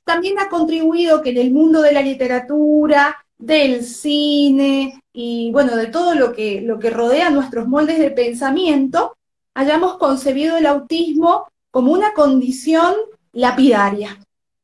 también 0.06 0.40
ha 0.40 0.50
contribuido 0.50 1.22
que 1.22 1.32
en 1.32 1.38
el 1.38 1.52
mundo 1.52 1.82
de 1.82 1.92
la 1.92 2.02
literatura, 2.02 3.18
del 3.38 3.84
cine 3.84 5.02
y 5.12 5.52
bueno, 5.52 5.76
de 5.76 5.88
todo 5.88 6.16
lo 6.16 6.32
que, 6.34 6.62
lo 6.62 6.80
que 6.80 6.90
rodea 6.90 7.30
nuestros 7.30 7.68
moldes 7.68 8.00
de 8.00 8.12
pensamiento, 8.12 9.18
hayamos 9.54 9.98
concebido 9.98 10.58
el 10.58 10.66
autismo 10.66 11.48
como 11.72 11.92
una 11.92 12.14
condición 12.14 12.94
lapidaria, 13.34 14.18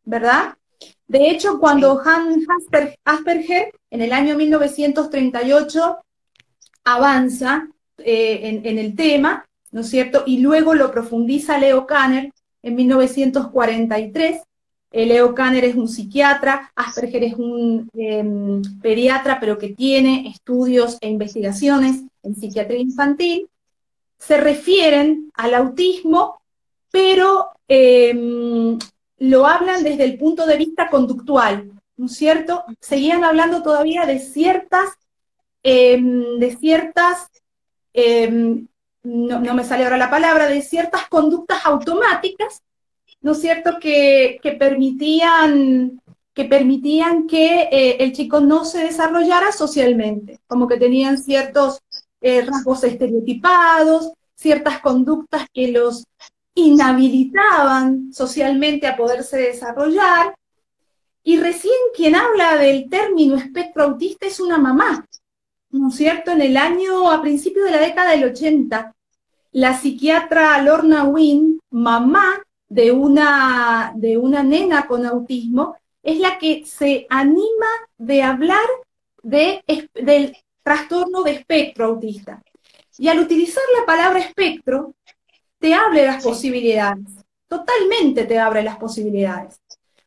¿verdad? 0.06 0.56
De 1.08 1.30
hecho, 1.30 1.60
cuando 1.60 2.00
Hans 2.00 2.46
Asperger 3.04 3.74
en 3.90 4.02
el 4.02 4.14
año 4.14 4.38
1938 4.38 5.98
avanza 6.86 7.68
eh, 7.98 8.40
en, 8.44 8.66
en, 8.66 8.78
el 8.78 8.96
tema, 8.96 9.46
¿no 9.72 9.82
es 9.82 9.90
cierto? 9.90 10.24
Y 10.26 10.40
luego 10.40 10.74
lo 10.74 10.92
profundiza 10.92 11.58
Leo 11.58 11.86
Kanner 11.86 12.32
en 12.64 12.76
1943, 12.76 14.42
Leo 14.92 15.34
Kanner 15.34 15.64
es 15.64 15.76
un 15.76 15.88
psiquiatra, 15.88 16.72
Asperger 16.76 17.24
es 17.24 17.34
un 17.36 17.90
em, 17.94 18.62
pediatra, 18.82 19.40
pero 19.40 19.58
que 19.58 19.70
tiene 19.70 20.28
estudios 20.28 20.98
e 21.00 21.08
investigaciones 21.08 22.04
en 22.24 22.36
psiquiatría 22.36 22.80
infantil. 22.80 23.50
Se 24.18 24.38
refieren 24.38 25.32
al 25.34 25.54
autismo, 25.54 26.42
pero 26.92 27.52
em, 27.68 28.78
lo 29.20 29.48
hablan 29.48 29.84
desde 29.84 30.04
el 30.04 30.18
punto 30.18 30.46
de 30.46 30.58
vista 30.58 30.90
conductual, 30.90 31.72
¿no 31.96 32.06
es 32.08 32.14
cierto? 32.14 32.66
Seguían 32.82 33.24
hablando 33.24 33.64
todavía 33.64 34.06
de 34.06 34.20
ciertas, 34.20 34.90
em, 35.64 36.38
de 36.38 36.56
ciertas, 36.58 37.30
no, 39.04 39.40
no 39.40 39.54
me 39.54 39.64
sale 39.64 39.84
ahora 39.84 39.98
la 39.98 40.10
palabra, 40.10 40.48
de 40.48 40.62
ciertas 40.62 41.08
conductas 41.08 41.66
automáticas 41.66 42.62
¿no 43.22 43.32
es 43.34 43.42
cierto?, 43.42 43.78
que, 43.80 44.40
permitían 44.60 46.02
que 46.34 46.46
permitían 46.46 47.28
que 47.28 47.64
eh, 47.72 47.98
el 48.00 48.14
chico 48.14 48.40
no 48.40 48.64
se 48.64 48.80
desarrollara 48.80 49.52
socialmente, 49.52 50.40
como 50.48 50.68
que 50.68 50.78
tenían 50.78 51.18
ciertos 51.18 51.82
eh, 52.22 52.42
rasgos 52.42 52.84
estereotipados, 52.86 54.14
ciertas 54.34 54.80
conductas 54.80 55.46
que 55.54 55.72
los 55.72 56.06
inhabilitaban 56.56 58.14
socialmente 58.14 58.88
a 58.88 58.96
poderse 58.96 59.38
desarrollar. 59.38 60.36
Y 61.24 61.38
recién 61.38 61.74
quien 61.96 62.16
habla 62.16 62.58
del 62.58 62.90
término 62.90 63.36
espectro 63.36 63.84
autista 63.84 64.26
es 64.26 64.40
una 64.40 64.58
mamá, 64.58 65.06
¿no 65.70 65.90
es 65.90 65.96
cierto? 65.96 66.32
En 66.32 66.42
el 66.42 66.58
año, 66.58 67.12
a 67.12 67.22
principios 67.22 67.66
de 67.66 67.72
la 67.72 67.80
década 67.80 68.12
del 68.12 68.24
80, 68.24 68.96
la 69.52 69.78
psiquiatra 69.78 70.62
Lorna 70.62 71.04
Wynn, 71.04 71.60
mamá 71.70 72.42
de 72.72 72.90
una, 72.94 73.92
de 73.96 74.18
una 74.18 74.44
nena 74.44 74.88
con 74.88 75.06
autismo 75.06 75.76
es 76.02 76.20
la 76.20 76.40
que 76.40 76.66
se 76.66 77.06
anima 77.10 77.68
de 77.98 78.24
hablar 78.24 78.66
de, 79.22 79.62
del 79.94 80.38
trastorno 80.64 81.22
de 81.22 81.32
espectro 81.32 81.88
autista. 81.88 82.42
Y 82.98 83.10
al 83.10 83.20
utilizar 83.20 83.62
la 83.78 83.86
palabra 83.86 84.20
espectro, 84.20 84.96
te 85.60 85.74
abre 85.74 86.06
las 86.06 86.24
posibilidades, 86.24 87.08
totalmente 87.50 88.24
te 88.24 88.40
abre 88.40 88.64
las 88.64 88.78
posibilidades, 88.78 89.60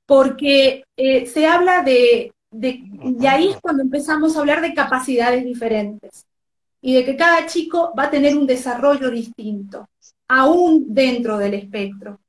porque 0.07 0.85
eh, 0.97 1.27
se 1.27 1.47
habla 1.47 1.83
de, 1.83 2.33
de, 2.51 2.83
y 3.21 3.27
ahí 3.27 3.51
es 3.51 3.61
cuando 3.61 3.83
empezamos 3.83 4.35
a 4.35 4.41
hablar 4.41 4.63
de 4.63 4.73
capacidades 4.73 5.45
diferentes 5.45 6.25
y 6.81 6.95
de 6.95 7.05
que 7.05 7.15
cada 7.15 7.45
chico 7.47 7.93
va 7.97 8.05
a 8.05 8.11
tener 8.11 8.35
un 8.39 8.47
desarrollo 8.47 9.11
distinto, 9.11 9.87
aún 10.29 10.87
dentro 10.89 11.37
del 11.37 11.53
espectro. 11.53 12.21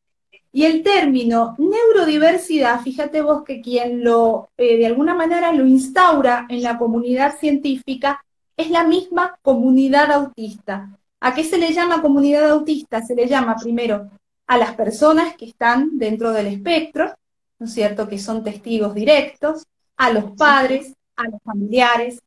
Y 0.55 0.63
el 0.63 0.83
término 0.83 1.53
neurodiversidad, 1.57 2.79
fíjate 2.79 3.21
vos 3.21 3.43
que 3.43 3.59
quien 3.59 4.05
lo, 4.05 4.51
eh, 4.55 4.77
de 4.77 4.85
alguna 4.85 5.13
manera 5.13 5.51
lo 5.51 5.65
instaura 5.65 6.45
en 6.47 6.63
la 6.63 6.77
comunidad 6.77 7.37
científica 7.37 8.23
es 8.55 8.69
la 8.69 8.85
misma 8.85 9.37
comunidad 9.41 10.13
autista. 10.13 10.97
¿A 11.19 11.33
qué 11.33 11.43
se 11.43 11.57
le 11.57 11.73
llama 11.73 12.01
comunidad 12.01 12.49
autista? 12.51 13.01
Se 13.01 13.15
le 13.15 13.27
llama 13.27 13.57
primero 13.57 14.09
a 14.47 14.57
las 14.57 14.75
personas 14.75 15.35
que 15.35 15.43
están 15.43 15.97
dentro 15.97 16.31
del 16.31 16.47
espectro, 16.47 17.13
¿no 17.59 17.65
es 17.65 17.73
cierto?, 17.73 18.07
que 18.07 18.17
son 18.17 18.41
testigos 18.41 18.95
directos, 18.95 19.65
a 19.97 20.09
los 20.09 20.37
padres, 20.37 20.93
a 21.17 21.23
los 21.23 21.41
familiares, 21.43 22.21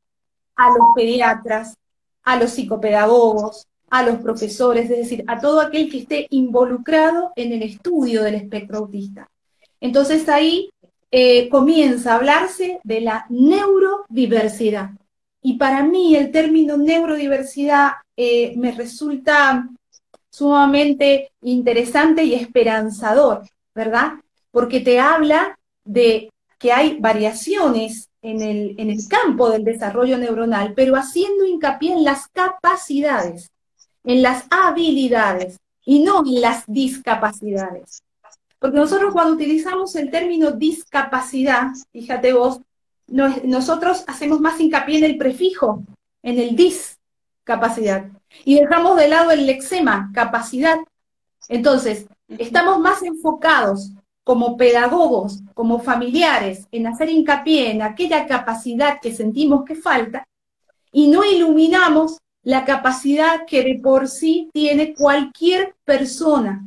a 0.55 0.69
los 0.69 0.89
pediatras, 0.95 1.79
a 2.25 2.37
los 2.37 2.51
psicopedagogos, 2.51 3.67
a 3.91 4.03
los 4.03 4.19
profesores, 4.19 4.91
es 4.91 4.99
decir, 4.99 5.25
a 5.27 5.41
todo 5.41 5.61
aquel 5.61 5.91
que 5.91 5.99
esté 5.99 6.27
involucrado 6.31 7.33
en 7.37 7.53
el 7.53 7.63
estudio 7.63 8.23
del 8.23 8.35
espectro 8.35 8.79
autista. 8.79 9.29
Entonces 9.81 10.29
ahí 10.29 10.71
eh, 11.11 11.49
comienza 11.49 12.13
a 12.13 12.17
hablarse 12.17 12.81
de 12.85 13.01
la 13.01 13.27
neurodiversidad. 13.31 14.91
Y 15.43 15.57
para 15.57 15.83
mí 15.85 16.17
el 16.17 16.31
término 16.31 16.77
neurodiversidad 16.77 17.93
eh, 18.17 18.55
me 18.57 18.73
resulta 18.73 19.69
sumamente 20.31 21.31
interesante 21.43 22.25
y 22.25 22.35
esperanzador, 22.35 23.43
¿verdad? 23.75 24.13
Porque 24.51 24.81
te 24.81 25.01
habla 25.01 25.59
de 25.85 26.31
que 26.59 26.73
hay 26.73 26.99
variaciones 26.99 28.09
en 28.21 28.43
el, 28.43 28.75
en 28.79 28.91
el 28.91 29.07
campo 29.09 29.49
del 29.49 29.65
desarrollo 29.65 30.19
neuronal, 30.19 30.75
pero 30.75 30.97
haciendo 30.97 31.47
hincapié 31.47 31.93
en 31.93 32.05
las 32.05 32.29
capacidades 32.29 33.51
en 34.09 34.23
las 34.23 34.47
habilidades 34.49 35.59
y 35.85 36.03
no 36.03 36.25
en 36.25 36.41
las 36.41 36.65
discapacidades. 36.67 38.03
Porque 38.59 38.79
nosotros 38.79 39.13
cuando 39.13 39.35
utilizamos 39.35 39.95
el 39.97 40.11
término 40.11 40.51
discapacidad, 40.51 41.69
fíjate 41.93 42.33
vos, 42.33 42.63
nosotros 43.07 44.05
hacemos 44.07 44.41
más 44.41 44.59
hincapié 44.59 44.99
en 44.99 45.05
el 45.05 45.19
prefijo, 45.19 45.85
en 46.23 46.39
el 46.39 46.57
discapacidad, 46.57 48.07
y 48.47 48.59
dejamos 48.59 48.97
de 48.97 49.09
lado 49.09 49.31
el 49.31 49.45
lexema, 49.45 50.11
capacidad. 50.15 50.79
Entonces, 51.49 52.07
estamos 52.29 52.79
más 52.81 53.03
enfocados 53.03 53.93
como 54.25 54.57
pedagogos, 54.57 55.43
como 55.53 55.81
familiares, 55.81 56.67
en 56.73 56.87
hacer 56.87 57.11
hincapié 57.11 57.73
en 57.73 57.83
aquella 57.83 58.27
capacidad 58.27 59.01
que 59.03 59.15
sentimos 59.15 59.67
que 59.67 59.75
falta, 59.75 60.27
y 60.93 61.09
no 61.09 61.25
iluminamos 61.25 62.19
la 62.43 62.65
capacidad 62.65 63.47
que 63.47 63.63
de 63.63 63.81
por 63.83 64.09
sí 64.09 64.51
tiene 64.53 64.95
cualquier 64.95 65.75
persona. 65.85 66.65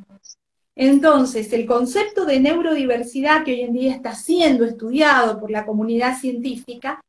Entonces, 0.76 1.52
el 1.54 1.66
concepto 1.66 2.26
de 2.26 2.40
neurodiversidad 2.40 3.44
que 3.44 3.54
hoy 3.54 3.62
en 3.62 3.74
día 3.74 3.94
está 3.94 4.16
siendo 4.16 4.66
estudiado 4.66 5.40
por 5.40 5.52
la 5.52 5.66
comunidad 5.66 6.18
científica, 6.18 7.04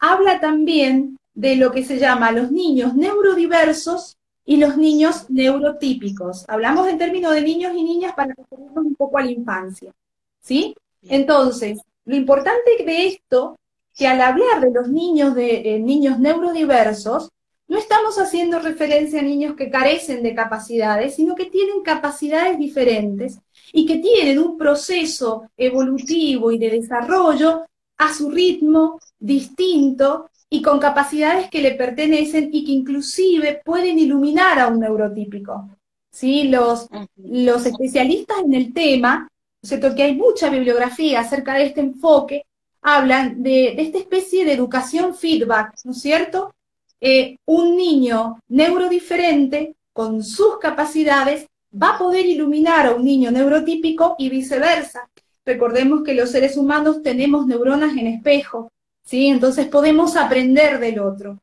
habla 0.00 0.40
también 0.40 1.18
de 1.34 1.56
lo 1.56 1.70
que 1.70 1.84
se 1.84 1.98
llama 1.98 2.32
los 2.32 2.50
niños 2.50 2.94
neurodiversos 2.94 4.16
y 4.44 4.56
los 4.56 4.76
niños 4.76 5.28
neurotípicos. 5.28 6.44
Hablamos 6.48 6.88
en 6.88 6.98
términos 6.98 7.32
de 7.34 7.42
niños 7.42 7.74
y 7.74 7.82
niñas 7.82 8.14
para 8.14 8.34
referirnos 8.34 8.84
un 8.84 8.94
poco 8.94 9.18
a 9.18 9.22
la 9.22 9.30
infancia. 9.30 9.92
¿Sí? 10.40 10.74
Entonces, 11.02 11.78
lo 12.04 12.16
importante 12.16 12.70
de 12.84 13.08
esto, 13.08 13.58
que 13.94 14.06
al 14.06 14.20
hablar 14.20 14.60
de 14.60 14.70
los 14.70 14.88
niños, 14.88 15.34
de 15.34 15.74
eh, 15.74 15.78
niños 15.80 16.18
neurodiversos, 16.18 17.30
no 17.68 17.78
estamos 17.78 18.18
haciendo 18.18 18.60
referencia 18.60 19.20
a 19.20 19.24
niños 19.24 19.56
que 19.56 19.70
carecen 19.70 20.22
de 20.22 20.34
capacidades, 20.34 21.16
sino 21.16 21.34
que 21.34 21.46
tienen 21.46 21.82
capacidades 21.82 22.58
diferentes 22.58 23.40
y 23.72 23.86
que 23.86 23.96
tienen 23.98 24.38
un 24.38 24.56
proceso 24.56 25.50
evolutivo 25.56 26.52
y 26.52 26.58
de 26.58 26.70
desarrollo 26.70 27.64
a 27.98 28.14
su 28.14 28.30
ritmo 28.30 29.00
distinto 29.18 30.30
y 30.48 30.62
con 30.62 30.78
capacidades 30.78 31.50
que 31.50 31.60
le 31.60 31.72
pertenecen 31.72 32.50
y 32.52 32.64
que 32.64 32.72
inclusive 32.72 33.60
pueden 33.64 33.98
iluminar 33.98 34.60
a 34.60 34.68
un 34.68 34.80
neurotípico. 34.80 35.70
¿Sí? 36.12 36.44
Los, 36.44 36.88
los 37.16 37.66
especialistas 37.66 38.38
en 38.44 38.54
el 38.54 38.72
tema, 38.72 39.28
¿cierto? 39.62 39.94
que 39.94 40.04
hay 40.04 40.14
mucha 40.14 40.48
bibliografía 40.48 41.20
acerca 41.20 41.54
de 41.54 41.64
este 41.64 41.80
enfoque, 41.80 42.46
hablan 42.80 43.42
de, 43.42 43.74
de 43.76 43.82
esta 43.82 43.98
especie 43.98 44.44
de 44.44 44.52
educación 44.52 45.14
feedback, 45.14 45.74
¿no 45.84 45.90
es 45.90 46.00
cierto? 46.00 46.54
Eh, 47.00 47.36
un 47.46 47.76
niño 47.76 48.38
neurodiferente 48.48 49.76
con 49.92 50.22
sus 50.22 50.58
capacidades 50.58 51.46
va 51.72 51.90
a 51.94 51.98
poder 51.98 52.26
iluminar 52.26 52.86
a 52.86 52.94
un 52.94 53.04
niño 53.04 53.30
neurotípico 53.30 54.16
y 54.18 54.28
viceversa. 54.28 55.08
Recordemos 55.44 56.02
que 56.02 56.14
los 56.14 56.30
seres 56.30 56.56
humanos 56.56 57.02
tenemos 57.02 57.46
neuronas 57.46 57.96
en 57.96 58.08
espejo, 58.08 58.72
¿sí? 59.04 59.26
Entonces 59.28 59.66
podemos 59.68 60.16
aprender 60.16 60.80
del 60.80 60.98
otro. 60.98 61.38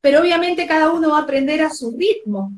Pero 0.00 0.20
obviamente 0.20 0.66
cada 0.66 0.92
uno 0.92 1.10
va 1.10 1.18
a 1.18 1.22
aprender 1.22 1.62
a 1.62 1.70
su 1.70 1.96
ritmo, 1.96 2.52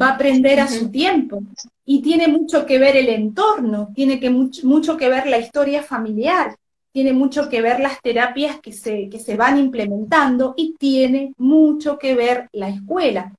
va 0.00 0.08
a 0.08 0.14
aprender 0.14 0.60
a 0.60 0.68
su 0.68 0.90
tiempo. 0.90 1.40
Y 1.84 2.02
tiene 2.02 2.28
mucho 2.28 2.66
que 2.66 2.78
ver 2.78 2.96
el 2.96 3.08
entorno, 3.08 3.90
tiene 3.94 4.20
que 4.20 4.30
mucho, 4.30 4.96
que 4.96 5.08
ver 5.08 5.26
la 5.26 5.38
historia 5.38 5.82
familiar, 5.82 6.56
tiene 6.92 7.12
mucho 7.12 7.48
que 7.48 7.62
ver 7.62 7.80
las 7.80 8.00
terapias 8.00 8.60
que 8.60 8.72
se, 8.72 9.08
que 9.08 9.20
se 9.20 9.36
van 9.36 9.58
implementando 9.58 10.54
y 10.56 10.74
tiene 10.78 11.32
mucho 11.36 11.98
que 11.98 12.14
ver 12.14 12.48
la 12.52 12.68
escuela. 12.68 13.32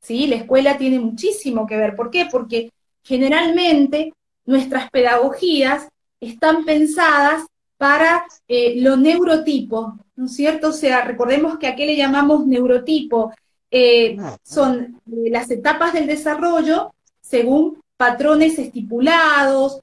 ¿sí? 0.00 0.26
La 0.26 0.36
escuela 0.36 0.76
tiene 0.78 0.98
muchísimo 0.98 1.66
que 1.66 1.76
ver. 1.76 1.96
¿Por 1.96 2.10
qué? 2.10 2.28
Porque 2.30 2.70
generalmente 3.02 4.12
nuestras 4.44 4.90
pedagogías 4.90 5.88
están 6.20 6.64
pensadas 6.64 7.44
para 7.76 8.24
eh, 8.48 8.80
lo 8.80 8.96
neurotipo, 8.96 9.98
¿no 10.16 10.26
es 10.26 10.34
cierto? 10.34 10.68
O 10.68 10.72
sea, 10.72 11.02
recordemos 11.02 11.58
que 11.58 11.66
a 11.66 11.76
qué 11.76 11.86
le 11.86 11.96
llamamos 11.96 12.46
neurotipo. 12.46 13.32
Eh, 13.70 14.16
son 14.42 15.00
eh, 15.06 15.30
las 15.30 15.50
etapas 15.50 15.92
del 15.92 16.06
desarrollo 16.06 16.94
según 17.20 17.80
patrones 17.96 18.58
estipulados, 18.58 19.80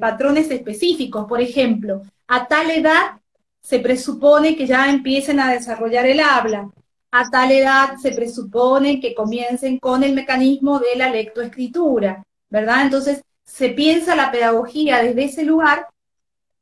patrones 0.00 0.50
específicos. 0.50 1.26
Por 1.26 1.40
ejemplo, 1.40 2.02
a 2.26 2.46
tal 2.46 2.70
edad 2.70 3.20
se 3.60 3.80
presupone 3.80 4.56
que 4.56 4.66
ya 4.66 4.90
empiecen 4.90 5.40
a 5.40 5.52
desarrollar 5.52 6.06
el 6.06 6.20
habla. 6.20 6.70
A 7.10 7.30
tal 7.30 7.52
edad 7.52 7.96
se 7.96 8.12
presupone 8.12 9.00
que 9.00 9.14
comiencen 9.14 9.78
con 9.78 10.02
el 10.04 10.12
mecanismo 10.12 10.78
de 10.78 10.96
la 10.96 11.10
lectoescritura, 11.10 12.24
¿verdad? 12.50 12.82
Entonces, 12.82 13.22
se 13.44 13.70
piensa 13.70 14.16
la 14.16 14.30
pedagogía 14.30 15.02
desde 15.02 15.24
ese 15.24 15.44
lugar 15.44 15.86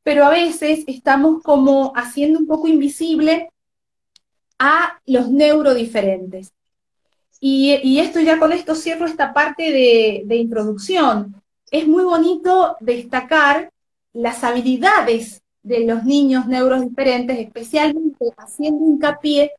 pero 0.05 0.23
a 0.23 0.29
veces 0.29 0.83
estamos 0.85 1.41
como 1.41 1.91
haciendo 1.95 2.37
un 2.37 2.45
poco 2.45 2.67
invisible 2.67 3.49
a 4.59 5.01
los 5.07 5.31
neurodiferentes. 5.31 6.53
Y, 7.39 7.97
esto 7.99 8.19
ya 8.19 8.37
con 8.37 8.51
esto 8.51 8.75
cierro 8.75 9.07
esta 9.07 9.33
parte 9.33 9.63
de, 9.71 10.21
de 10.25 10.35
introducción. 10.35 11.41
Es 11.75 11.85
muy 11.89 12.05
bonito 12.05 12.77
destacar 12.79 13.69
las 14.13 14.45
habilidades 14.45 15.41
de 15.61 15.81
los 15.81 16.05
niños 16.05 16.47
neurodiferentes, 16.47 17.37
especialmente 17.37 18.27
haciendo 18.37 18.85
hincapié 18.85 19.51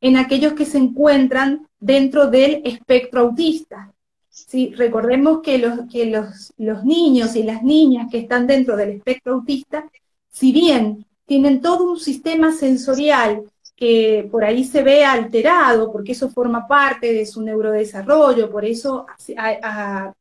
en 0.00 0.16
aquellos 0.16 0.54
que 0.54 0.64
se 0.64 0.78
encuentran 0.78 1.68
dentro 1.78 2.30
del 2.30 2.62
espectro 2.64 3.20
autista. 3.20 3.92
Sí, 4.30 4.72
recordemos 4.74 5.42
que, 5.42 5.58
los, 5.58 5.80
que 5.92 6.06
los, 6.06 6.54
los 6.56 6.84
niños 6.84 7.36
y 7.36 7.42
las 7.42 7.62
niñas 7.62 8.08
que 8.10 8.20
están 8.20 8.46
dentro 8.46 8.74
del 8.74 8.88
espectro 8.88 9.34
autista, 9.34 9.84
si 10.30 10.52
bien 10.52 11.04
tienen 11.26 11.60
todo 11.60 11.84
un 11.84 12.00
sistema 12.00 12.52
sensorial 12.52 13.42
que 13.82 14.28
por 14.30 14.44
ahí 14.44 14.62
se 14.62 14.84
ve 14.84 15.04
alterado, 15.04 15.90
porque 15.90 16.12
eso 16.12 16.30
forma 16.30 16.68
parte 16.68 17.12
de 17.12 17.26
su 17.26 17.42
neurodesarrollo, 17.42 18.48
por 18.48 18.64
eso 18.64 19.06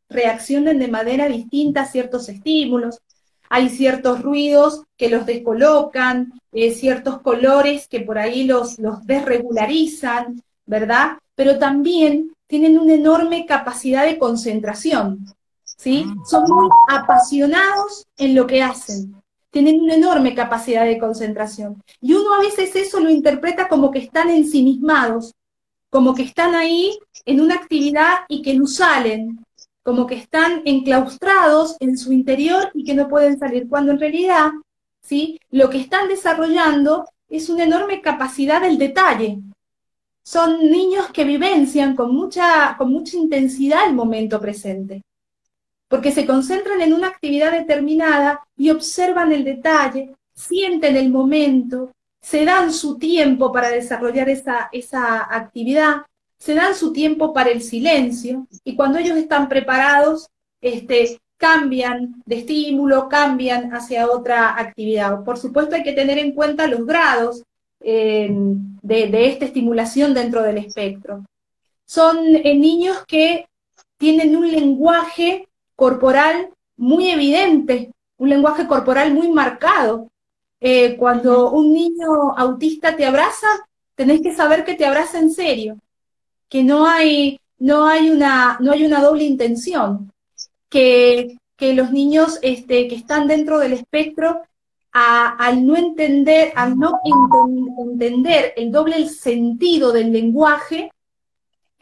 reaccionan 0.09 0.79
de 0.79 0.87
manera 0.87 1.27
distinta 1.27 1.81
a 1.81 1.85
ciertos 1.85 2.27
estímulos. 2.27 3.01
Hay 3.51 3.69
ciertos 3.69 4.23
ruidos 4.23 4.81
que 4.97 5.09
los 5.09 5.27
descolocan, 5.27 6.33
eh, 6.51 6.71
ciertos 6.71 7.21
colores 7.21 7.87
que 7.87 7.99
por 7.99 8.17
ahí 8.17 8.45
los, 8.45 8.79
los 8.79 9.05
desregularizan, 9.05 10.41
¿verdad? 10.65 11.19
Pero 11.35 11.59
también 11.59 12.33
tienen 12.47 12.79
una 12.79 12.95
enorme 12.95 13.45
capacidad 13.45 14.07
de 14.07 14.17
concentración, 14.17 15.27
¿sí? 15.63 16.05
Ah. 16.07 16.15
Son 16.25 16.45
muy 16.49 16.67
apasionados 16.89 18.07
en 18.17 18.33
lo 18.33 18.47
que 18.47 18.63
hacen, 18.63 19.20
tienen 19.51 19.81
una 19.81 19.95
enorme 19.95 20.33
capacidad 20.33 20.85
de 20.85 20.97
concentración. 20.97 21.83
Y 22.01 22.13
uno 22.13 22.33
a 22.33 22.39
veces 22.39 22.75
eso 22.75 22.99
lo 22.99 23.09
interpreta 23.09 23.67
como 23.67 23.91
que 23.91 23.99
están 23.99 24.29
ensimismados, 24.29 25.35
como 25.89 26.15
que 26.15 26.23
están 26.23 26.55
ahí 26.55 26.97
en 27.25 27.41
una 27.41 27.55
actividad 27.55 28.21
y 28.27 28.41
que 28.41 28.53
no 28.55 28.65
salen, 28.65 29.45
como 29.83 30.07
que 30.07 30.15
están 30.15 30.61
enclaustrados 30.65 31.75
en 31.79 31.97
su 31.97 32.13
interior 32.13 32.71
y 32.73 32.83
que 32.83 32.95
no 32.95 33.07
pueden 33.07 33.37
salir, 33.37 33.67
cuando 33.67 33.91
en 33.91 33.99
realidad, 33.99 34.51
¿sí? 35.01 35.39
Lo 35.51 35.69
que 35.69 35.79
están 35.79 36.07
desarrollando 36.07 37.05
es 37.29 37.49
una 37.49 37.63
enorme 37.63 38.01
capacidad 38.01 38.61
del 38.61 38.77
detalle, 38.77 39.39
son 40.23 40.69
niños 40.69 41.09
que 41.11 41.23
vivencian 41.23 41.95
con 41.95 42.13
mucha, 42.13 42.75
con 42.77 42.91
mucha 42.91 43.17
intensidad 43.17 43.87
el 43.87 43.95
momento 43.95 44.39
presente, 44.39 45.03
porque 45.91 46.13
se 46.13 46.25
concentran 46.25 46.79
en 46.79 46.93
una 46.93 47.07
actividad 47.07 47.51
determinada 47.51 48.47
y 48.55 48.69
observan 48.69 49.33
el 49.33 49.43
detalle, 49.43 50.15
sienten 50.33 50.95
el 50.95 51.09
momento, 51.09 51.91
se 52.21 52.45
dan 52.45 52.71
su 52.71 52.97
tiempo 52.97 53.51
para 53.51 53.67
desarrollar 53.67 54.29
esa, 54.29 54.69
esa 54.71 55.27
actividad, 55.29 56.03
se 56.37 56.55
dan 56.55 56.75
su 56.75 56.93
tiempo 56.93 57.33
para 57.33 57.49
el 57.49 57.61
silencio 57.61 58.47
y 58.63 58.77
cuando 58.77 58.99
ellos 58.99 59.17
están 59.17 59.49
preparados, 59.49 60.29
este, 60.61 61.19
cambian 61.35 62.23
de 62.25 62.37
estímulo, 62.37 63.09
cambian 63.09 63.75
hacia 63.75 64.09
otra 64.09 64.57
actividad. 64.57 65.25
Por 65.25 65.37
supuesto 65.37 65.75
hay 65.75 65.83
que 65.83 65.91
tener 65.91 66.17
en 66.19 66.31
cuenta 66.31 66.67
los 66.67 66.85
grados 66.85 67.43
de, 67.81 69.27
esta 69.27 69.43
estimulación 69.43 70.13
dentro 70.13 70.41
del 70.41 70.59
espectro. 70.59 71.25
Son 71.85 72.17
eh, 72.33 72.55
niños 72.55 73.03
que 73.05 73.49
tienen 73.97 74.37
un 74.37 74.49
lenguaje 74.49 75.49
corporal 75.81 76.53
muy 76.77 77.09
evidente, 77.09 77.91
un 78.19 78.29
lenguaje 78.29 78.67
corporal 78.67 79.11
muy 79.15 79.31
marcado. 79.31 80.11
Eh, 80.59 80.95
cuando 80.95 81.49
un 81.49 81.73
niño 81.73 82.37
autista 82.37 82.95
te 82.95 83.03
abraza, 83.03 83.47
tenés 83.95 84.21
que 84.21 84.31
saber 84.31 84.63
que 84.63 84.75
te 84.75 84.85
abraza 84.85 85.17
en 85.17 85.31
serio, 85.31 85.79
que 86.47 86.61
no 86.61 86.85
hay, 86.85 87.39
no 87.57 87.87
hay, 87.87 88.11
una, 88.11 88.57
no 88.59 88.73
hay 88.73 88.85
una 88.85 89.01
doble 89.01 89.23
intención, 89.23 90.11
que, 90.69 91.39
que 91.57 91.73
los 91.73 91.91
niños 91.91 92.37
este, 92.43 92.87
que 92.87 92.93
están 92.93 93.27
dentro 93.27 93.57
del 93.57 93.73
espectro 93.73 94.43
al 94.91 95.65
no 95.65 95.75
entender, 95.77 96.53
al 96.55 96.77
no 96.77 96.99
entender 97.79 98.53
el 98.55 98.71
doble 98.71 99.09
sentido 99.09 99.91
del 99.91 100.11
lenguaje, 100.11 100.91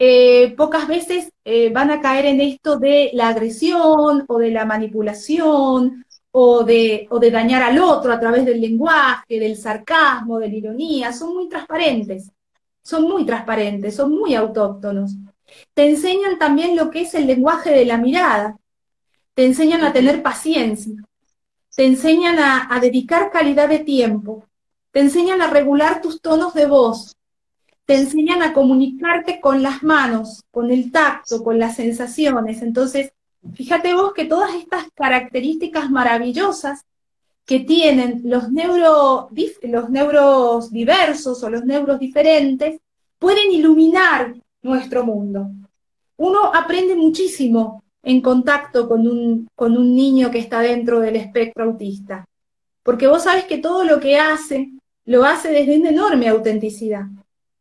eh, 0.02 0.54
pocas 0.56 0.88
veces 0.88 1.30
eh, 1.44 1.68
van 1.68 1.90
a 1.90 2.00
caer 2.00 2.24
en 2.24 2.40
esto 2.40 2.78
de 2.78 3.10
la 3.12 3.28
agresión 3.28 4.24
o 4.26 4.38
de 4.38 4.50
la 4.50 4.64
manipulación 4.64 6.06
o 6.30 6.64
de, 6.64 7.06
o 7.10 7.18
de 7.18 7.30
dañar 7.30 7.62
al 7.62 7.78
otro 7.78 8.10
a 8.10 8.18
través 8.18 8.46
del 8.46 8.62
lenguaje, 8.62 9.38
del 9.38 9.58
sarcasmo, 9.58 10.38
de 10.38 10.48
la 10.48 10.54
ironía. 10.54 11.12
Son 11.12 11.34
muy 11.34 11.50
transparentes, 11.50 12.30
son 12.82 13.02
muy 13.02 13.26
transparentes, 13.26 13.94
son 13.94 14.12
muy 14.12 14.34
autóctonos. 14.34 15.16
Te 15.74 15.86
enseñan 15.90 16.38
también 16.38 16.76
lo 16.76 16.90
que 16.90 17.02
es 17.02 17.12
el 17.12 17.26
lenguaje 17.26 17.68
de 17.70 17.84
la 17.84 17.98
mirada, 17.98 18.56
te 19.34 19.44
enseñan 19.44 19.84
a 19.84 19.92
tener 19.92 20.22
paciencia, 20.22 20.94
te 21.76 21.84
enseñan 21.84 22.38
a, 22.38 22.80
dedicar 22.80 23.30
calidad 23.30 23.68
de 23.68 23.80
tiempo, 23.80 24.44
te 24.92 25.00
enseñan 25.00 25.42
a 25.42 25.50
regular 25.50 26.00
tus 26.00 26.22
tonos 26.22 26.54
de 26.54 26.64
voz, 26.64 27.14
te 27.90 27.96
enseñan 27.96 28.40
a 28.40 28.52
comunicarte 28.52 29.40
con 29.40 29.64
las 29.64 29.82
manos, 29.82 30.44
con 30.52 30.70
el 30.70 30.92
tacto, 30.92 31.42
con 31.42 31.58
las 31.58 31.74
sensaciones. 31.74 32.62
Entonces, 32.62 33.12
fíjate 33.52 33.94
vos 33.94 34.12
que 34.12 34.26
todas 34.26 34.54
estas 34.54 34.84
características 34.94 35.90
maravillosas 35.90 36.84
que 37.44 37.58
tienen 37.58 38.22
los, 38.26 38.52
neuro, 38.52 39.28
los 39.62 39.90
neuros 39.90 40.70
diversos 40.70 41.42
o 41.42 41.50
los 41.50 41.64
neuros 41.64 41.98
diferentes 41.98 42.78
pueden 43.18 43.50
iluminar 43.50 44.36
nuestro 44.62 45.04
mundo. 45.04 45.48
Uno 46.16 46.54
aprende 46.54 46.94
muchísimo 46.94 47.82
en 48.04 48.20
contacto 48.20 48.88
con 48.88 49.08
un, 49.08 49.48
con 49.56 49.76
un 49.76 49.96
niño 49.96 50.30
que 50.30 50.38
está 50.38 50.60
dentro 50.60 51.00
del 51.00 51.16
espectro 51.16 51.64
autista. 51.64 52.24
Porque 52.84 53.08
vos 53.08 53.24
sabes 53.24 53.46
que 53.46 53.58
todo 53.58 53.82
lo 53.82 53.98
que 53.98 54.16
hace, 54.16 54.70
lo 55.06 55.24
hace 55.24 55.50
desde 55.50 55.76
una 55.76 55.88
enorme 55.88 56.28
autenticidad, 56.28 57.06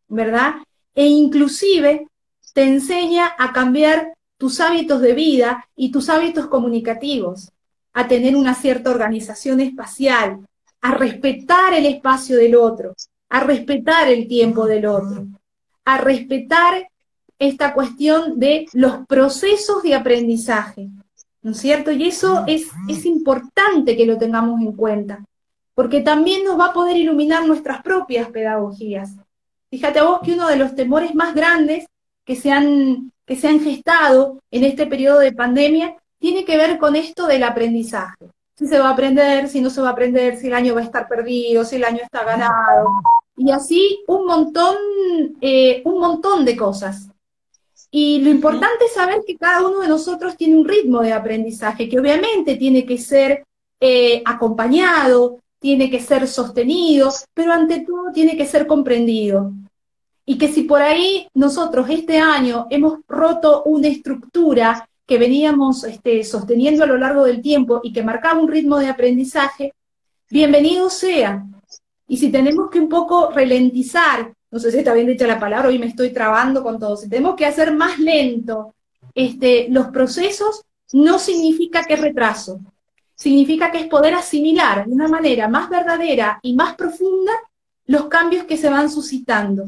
¿verdad? 0.10 0.56
E 0.94 1.06
inclusive 1.06 2.08
te 2.54 2.64
enseña 2.64 3.34
a 3.38 3.54
cambiar 3.54 4.14
tus 4.38 4.60
hábitos 4.60 5.02
de 5.02 5.14
vida 5.14 5.68
y 5.76 5.92
tus 5.92 6.10
hábitos 6.10 6.48
comunicativos, 6.48 7.52
a 7.94 8.08
tener 8.08 8.36
una 8.36 8.56
cierta 8.56 8.90
organización 8.90 9.60
espacial, 9.60 10.46
a 10.82 10.94
respetar 10.96 11.74
el 11.74 11.86
espacio 11.86 12.38
del 12.38 12.56
otro, 12.56 12.96
a 13.30 13.42
respetar 13.42 14.08
el 14.10 14.28
tiempo 14.28 14.66
del 14.66 14.86
otro, 14.86 15.28
a 15.86 15.98
respetar 15.98 16.88
esta 17.38 17.74
cuestión 17.74 18.40
de 18.40 18.68
los 18.74 19.06
procesos 19.08 19.84
de 19.84 19.96
aprendizaje, 19.96 20.90
¿no 21.42 21.52
es 21.52 21.58
cierto? 21.58 21.92
Y 21.92 22.08
eso 22.08 22.44
es, 22.48 22.68
es 22.88 23.06
importante 23.06 23.96
que 23.96 24.06
lo 24.06 24.18
tengamos 24.18 24.62
en 24.62 24.74
cuenta, 24.74 25.26
porque 25.74 26.02
también 26.02 26.44
nos 26.44 26.60
va 26.60 26.68
a 26.68 26.74
poder 26.74 26.98
iluminar 26.98 27.46
nuestras 27.46 27.82
propias 27.82 28.30
pedagogías. 28.30 29.16
Fíjate 29.70 30.02
vos 30.02 30.20
que 30.24 30.34
uno 30.34 30.48
de 30.48 30.56
los 30.56 30.76
temores 30.76 31.14
más 31.14 31.36
grandes 31.36 31.86
que 32.26 32.36
se 32.36 32.52
han, 32.52 33.12
que 33.26 33.36
se 33.36 33.48
han 33.48 33.60
gestado 33.60 34.40
en 34.52 34.64
este 34.64 34.88
periodo 34.88 35.20
de 35.20 35.32
pandemia 35.32 35.96
tiene 36.20 36.44
que 36.44 36.58
ver 36.58 36.78
con 36.78 36.96
esto 36.96 37.28
del 37.28 37.44
aprendizaje. 37.44 38.30
Si 38.56 38.68
se 38.68 38.80
va 38.80 38.90
a 38.90 38.94
aprender, 38.94 39.48
si 39.48 39.62
no 39.62 39.70
se 39.70 39.82
va 39.82 39.90
a 39.90 39.92
aprender, 39.92 40.38
si 40.38 40.48
el 40.48 40.54
año 40.54 40.76
va 40.76 40.82
a 40.82 40.84
estar 40.84 41.08
perdido, 41.08 41.64
si 41.64 41.78
el 41.78 41.86
año 41.86 42.00
está 42.04 42.24
ganado. 42.24 42.90
Y 43.38 43.52
así 43.52 44.04
un 44.08 44.26
montón, 44.26 44.76
eh, 45.40 45.82
un 45.86 46.00
montón 46.00 46.44
de 46.44 46.58
cosas. 46.58 47.08
Y 47.92 48.22
lo 48.22 48.30
importante 48.30 48.86
es 48.86 48.94
saber 48.94 49.22
que 49.26 49.38
cada 49.38 49.66
uno 49.68 49.80
de 49.80 49.88
nosotros 49.88 50.36
tiene 50.36 50.58
un 50.58 50.68
ritmo 50.68 51.02
de 51.02 51.14
aprendizaje, 51.14 51.88
que 51.88 52.00
obviamente 52.00 52.56
tiene 52.56 52.86
que 52.86 52.98
ser 52.98 53.46
eh, 53.80 54.22
acompañado, 54.26 55.40
tiene 55.60 55.90
que 55.90 56.00
ser 56.00 56.28
sostenido, 56.28 57.12
pero 57.34 57.54
ante 57.54 57.82
todo 57.82 58.12
tiene 58.14 58.38
que 58.38 58.46
ser 58.46 58.66
comprendido. 58.66 59.54
Y 60.26 60.38
que 60.38 60.48
si 60.48 60.64
por 60.64 60.82
ahí 60.82 61.28
nosotros 61.34 61.90
este 61.90 62.18
año 62.18 62.68
hemos 62.70 63.00
roto 63.08 63.64
una 63.64 63.88
estructura 63.88 64.88
que 65.06 65.18
veníamos 65.18 65.84
este, 65.84 66.24
sosteniendo 66.24 66.84
a 66.84 66.88
lo 66.88 66.98
largo 66.98 67.26
del 67.26 67.42
tiempo 67.42 67.82
y 67.84 67.92
que 67.92 68.04
marcaba 68.04 68.40
un 68.40 68.48
ritmo 68.48 68.78
de 68.78 68.88
aprendizaje, 68.88 69.74
bienvenido 70.30 70.90
sea. 70.90 71.44
Y 72.08 72.18
si 72.18 72.32
tenemos 72.32 72.70
que 72.70 72.80
un 72.80 72.90
poco 72.90 73.32
ralentizar, 73.32 74.32
no 74.52 74.60
sé 74.60 74.72
si 74.72 74.78
está 74.78 74.94
bien 74.94 75.08
dicha 75.08 75.28
la 75.28 75.40
palabra, 75.40 75.70
hoy 75.70 75.80
me 75.80 75.88
estoy 75.88 76.12
trabando 76.12 76.62
con 76.62 76.80
todo, 76.80 76.96
si 76.96 77.10
tenemos 77.10 77.36
que 77.36 77.46
hacer 77.46 77.74
más 77.76 77.98
lento 78.00 78.76
este, 79.16 79.68
los 79.70 79.88
procesos, 79.88 80.64
no 80.94 81.20
significa 81.20 81.84
que 81.84 81.96
retraso, 81.96 82.60
significa 83.20 83.70
que 83.70 83.80
es 83.80 83.88
poder 83.88 84.14
asimilar 84.14 84.86
de 84.86 84.94
una 84.94 85.10
manera 85.10 85.50
más 85.50 85.70
verdadera 85.70 86.40
y 86.42 86.56
más 86.56 86.76
profunda 86.76 87.34
los 87.86 88.06
cambios 88.06 88.46
que 88.46 88.56
se 88.56 88.70
van 88.70 88.90
suscitando 88.90 89.66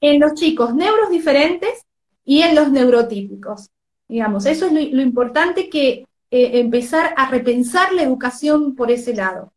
en 0.00 0.18
los 0.18 0.34
chicos 0.34 0.74
neuros 0.74 1.08
diferentes 1.10 1.86
y 2.24 2.42
en 2.42 2.56
los 2.56 2.70
neurotípicos. 2.72 3.70
Digamos, 4.08 4.46
eso 4.46 4.66
es 4.66 4.72
lo, 4.72 5.00
importante 5.00 5.70
que 5.70 6.06
eh, 6.30 6.60
empezar 6.60 7.14
a 7.16 7.30
repensar 7.30 7.92
la 7.92 8.02
educación 8.02 8.74
por 8.74 8.90
ese 8.90 9.14
lado. 9.14 9.52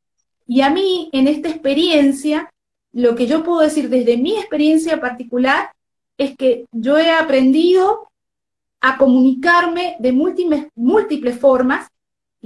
Y 0.46 0.62
a 0.62 0.70
mí, 0.70 1.10
en 1.12 1.28
esta 1.28 1.50
experiencia, 1.50 2.52
lo 2.94 3.16
que 3.16 3.26
yo 3.26 3.44
puedo 3.44 3.62
decir 3.62 3.90
desde 3.90 4.18
mi 4.18 4.38
experiencia 4.38 5.02
particular 5.02 5.72
es 6.18 6.38
que 6.38 6.66
yo 6.72 6.98
he 6.98 7.12
aprendido 7.12 8.08
a 8.82 8.98
comunicarme 8.98 9.96
de 10.00 10.12
múltiples, 10.12 10.68
múltiples 10.76 11.40
formas 11.40 11.88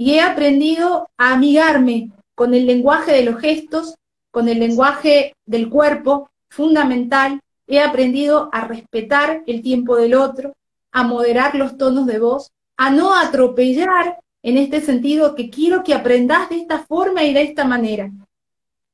y 0.00 0.14
he 0.14 0.22
aprendido 0.22 1.10
a 1.18 1.34
amigarme 1.34 2.10
con 2.34 2.54
el 2.54 2.66
lenguaje 2.66 3.12
de 3.12 3.22
los 3.22 3.38
gestos, 3.38 3.96
con 4.30 4.48
el 4.48 4.58
lenguaje 4.58 5.34
del 5.44 5.68
cuerpo, 5.68 6.30
fundamental. 6.48 7.42
He 7.66 7.80
aprendido 7.80 8.48
a 8.50 8.66
respetar 8.66 9.42
el 9.46 9.60
tiempo 9.60 9.96
del 9.96 10.14
otro, 10.14 10.54
a 10.90 11.02
moderar 11.02 11.54
los 11.54 11.76
tonos 11.76 12.06
de 12.06 12.18
voz, 12.18 12.50
a 12.78 12.88
no 12.88 13.14
atropellar 13.14 14.20
en 14.42 14.56
este 14.56 14.80
sentido 14.80 15.34
que 15.34 15.50
quiero 15.50 15.84
que 15.84 15.92
aprendas 15.92 16.48
de 16.48 16.60
esta 16.60 16.78
forma 16.78 17.22
y 17.24 17.34
de 17.34 17.42
esta 17.42 17.66
manera. 17.66 18.10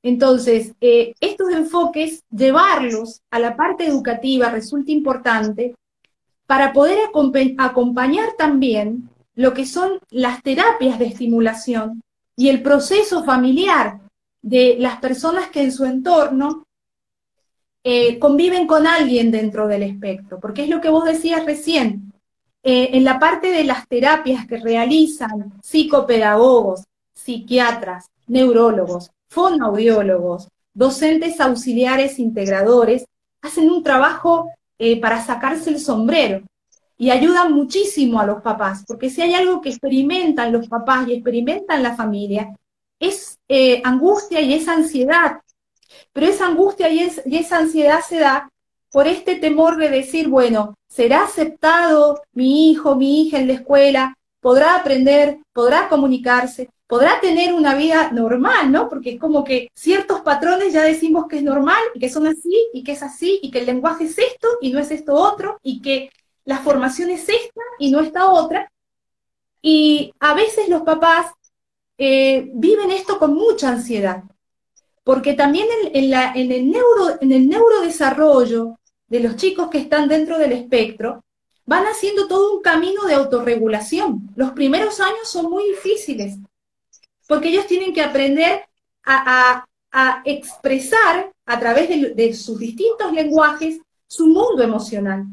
Entonces, 0.02 0.72
eh, 0.80 1.14
estos 1.20 1.52
enfoques, 1.52 2.24
llevarlos 2.32 3.20
a 3.30 3.38
la 3.38 3.54
parte 3.54 3.86
educativa 3.86 4.50
resulta 4.50 4.90
importante 4.90 5.76
para 6.46 6.72
poder 6.72 6.98
acompañar 7.58 8.30
también 8.36 9.08
lo 9.36 9.52
que 9.52 9.66
son 9.66 10.00
las 10.10 10.42
terapias 10.42 10.98
de 10.98 11.06
estimulación 11.06 12.02
y 12.34 12.48
el 12.48 12.62
proceso 12.62 13.22
familiar 13.22 14.00
de 14.42 14.76
las 14.78 14.98
personas 14.98 15.50
que 15.50 15.62
en 15.62 15.72
su 15.72 15.84
entorno 15.84 16.64
eh, 17.84 18.18
conviven 18.18 18.66
con 18.66 18.86
alguien 18.86 19.30
dentro 19.30 19.68
del 19.68 19.82
espectro, 19.82 20.40
porque 20.40 20.64
es 20.64 20.68
lo 20.68 20.80
que 20.80 20.88
vos 20.88 21.04
decías 21.04 21.44
recién. 21.44 22.12
Eh, 22.62 22.96
en 22.96 23.04
la 23.04 23.20
parte 23.20 23.48
de 23.52 23.62
las 23.62 23.86
terapias 23.86 24.46
que 24.46 24.56
realizan 24.56 25.52
psicopedagogos, 25.62 26.84
psiquiatras, 27.14 28.06
neurólogos, 28.26 29.10
fonoaudiólogos, 29.28 30.48
docentes 30.74 31.40
auxiliares 31.40 32.18
integradores, 32.18 33.04
hacen 33.42 33.70
un 33.70 33.82
trabajo 33.84 34.50
eh, 34.78 35.00
para 35.00 35.22
sacarse 35.24 35.70
el 35.70 35.78
sombrero 35.78 36.42
y 36.98 37.10
ayudan 37.10 37.52
muchísimo 37.52 38.20
a 38.20 38.26
los 38.26 38.42
papás, 38.42 38.84
porque 38.86 39.10
si 39.10 39.22
hay 39.22 39.34
algo 39.34 39.60
que 39.60 39.68
experimentan 39.68 40.52
los 40.52 40.68
papás 40.68 41.06
y 41.08 41.14
experimentan 41.14 41.82
la 41.82 41.94
familia, 41.94 42.56
es 42.98 43.38
eh, 43.48 43.82
angustia 43.84 44.40
y 44.40 44.54
es 44.54 44.66
ansiedad. 44.68 45.40
Pero 46.12 46.26
esa 46.26 46.46
angustia 46.46 46.88
y, 46.88 47.06
y 47.26 47.36
esa 47.36 47.58
ansiedad 47.58 48.00
se 48.06 48.18
da 48.18 48.48
por 48.90 49.06
este 49.06 49.36
temor 49.36 49.76
de 49.76 49.90
decir, 49.90 50.28
bueno, 50.28 50.74
¿será 50.88 51.24
aceptado 51.24 52.22
mi 52.32 52.70
hijo, 52.70 52.96
mi 52.96 53.22
hija 53.22 53.38
en 53.38 53.48
la 53.48 53.54
escuela? 53.54 54.14
¿Podrá 54.40 54.76
aprender? 54.76 55.38
¿Podrá 55.52 55.88
comunicarse? 55.88 56.70
¿Podrá 56.86 57.20
tener 57.20 57.52
una 57.52 57.74
vida 57.74 58.12
normal, 58.12 58.70
no? 58.70 58.88
Porque 58.88 59.10
es 59.10 59.20
como 59.20 59.42
que 59.42 59.68
ciertos 59.74 60.20
patrones 60.20 60.72
ya 60.72 60.82
decimos 60.82 61.26
que 61.28 61.38
es 61.38 61.42
normal 61.42 61.82
y 61.94 61.98
que 61.98 62.08
son 62.08 62.26
así 62.28 62.68
y 62.72 62.84
que 62.84 62.92
es 62.92 63.02
así 63.02 63.40
y 63.42 63.50
que 63.50 63.58
el 63.58 63.66
lenguaje 63.66 64.04
es 64.04 64.16
esto 64.16 64.48
y 64.60 64.72
no 64.72 64.78
es 64.78 64.90
esto 64.92 65.14
otro 65.14 65.58
y 65.62 65.82
que 65.82 66.10
la 66.46 66.58
formación 66.60 67.10
es 67.10 67.28
esta 67.28 67.60
y 67.78 67.90
no 67.90 68.00
esta 68.00 68.30
otra. 68.30 68.72
Y 69.60 70.14
a 70.20 70.32
veces 70.32 70.68
los 70.68 70.82
papás 70.82 71.32
eh, 71.98 72.48
viven 72.54 72.90
esto 72.90 73.18
con 73.18 73.34
mucha 73.34 73.68
ansiedad, 73.68 74.22
porque 75.02 75.34
también 75.34 75.66
en, 75.92 76.12
el 76.52 76.70
neuro, 76.70 77.18
en 77.20 77.32
el 77.32 77.48
neurodesarrollo 77.48 78.78
de 79.08 79.20
los 79.20 79.36
chicos 79.36 79.68
que 79.68 79.78
están 79.78 80.08
dentro 80.08 80.38
del 80.38 80.52
espectro, 80.52 81.24
van 81.64 81.84
haciendo 81.84 82.28
todo 82.28 82.56
un 82.56 82.62
camino 82.62 83.04
de 83.06 83.14
autorregulación. 83.14 84.30
Los 84.36 84.52
primeros 84.52 85.00
años 85.00 85.28
son 85.28 85.50
muy 85.50 85.64
difíciles, 85.70 86.36
porque 87.26 87.48
ellos 87.48 87.66
tienen 87.66 87.92
que 87.92 88.02
aprender 88.02 88.64
a, 89.04 89.64
expresar 90.24 91.32
a 91.46 91.58
través 91.58 91.88
de 92.14 92.34
sus 92.34 92.58
distintos 92.58 93.12
lenguajes 93.12 93.80
su 94.06 94.26
mundo 94.26 94.62
emocional 94.62 95.24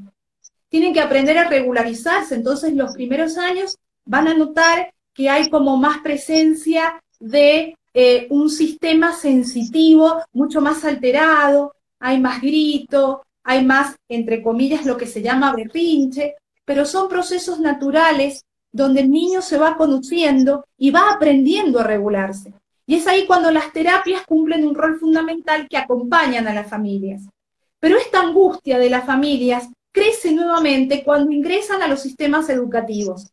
tienen 0.74 0.92
que 0.92 1.02
aprender 1.02 1.38
a 1.38 1.48
regularizarse. 1.48 2.34
Entonces, 2.34 2.74
los 2.74 2.96
primeros 2.96 3.38
años 3.38 3.78
van 4.06 4.28
a 4.28 4.34
notar 4.34 4.92
que 5.14 5.30
hay 5.30 5.48
como 5.52 5.78
más 5.78 6.00
presencia 6.00 7.00
de 7.20 7.78
eh, 7.94 8.26
un 8.32 8.50
sistema 8.50 9.14
sensitivo 9.14 10.24
mucho 10.34 10.62
más 10.62 10.84
alterado, 10.84 11.76
hay 12.00 12.20
más 12.20 12.42
grito, 12.42 13.22
hay 13.44 13.64
más, 13.64 13.96
entre 14.10 14.42
comillas, 14.42 14.88
lo 14.88 14.98
que 14.98 15.06
se 15.06 15.22
llama 15.22 15.54
berrinche, 15.56 16.34
pero 16.66 16.88
son 16.88 17.08
procesos 17.08 17.60
naturales 17.60 18.44
donde 18.72 19.02
el 19.02 19.12
niño 19.12 19.44
se 19.44 19.60
va 19.60 19.78
conociendo 19.78 20.66
y 20.76 20.90
va 20.90 21.12
aprendiendo 21.12 21.82
a 21.82 21.84
regularse. 21.84 22.52
Y 22.88 22.96
es 22.96 23.06
ahí 23.06 23.28
cuando 23.28 23.52
las 23.52 23.72
terapias 23.74 24.26
cumplen 24.26 24.66
un 24.66 24.74
rol 24.74 24.98
fundamental 25.00 25.68
que 25.70 25.78
acompañan 25.78 26.48
a 26.48 26.54
las 26.56 26.68
familias. 26.68 27.22
Pero 27.80 27.96
esta 28.00 28.22
angustia 28.22 28.80
de 28.80 28.90
las 28.90 29.06
familias 29.06 29.70
crece 29.94 30.34
nuevamente 30.34 31.04
cuando 31.04 31.32
ingresan 31.32 31.82
a 31.82 31.88
los 31.88 32.02
sistemas 32.02 32.50
educativos. 32.50 33.32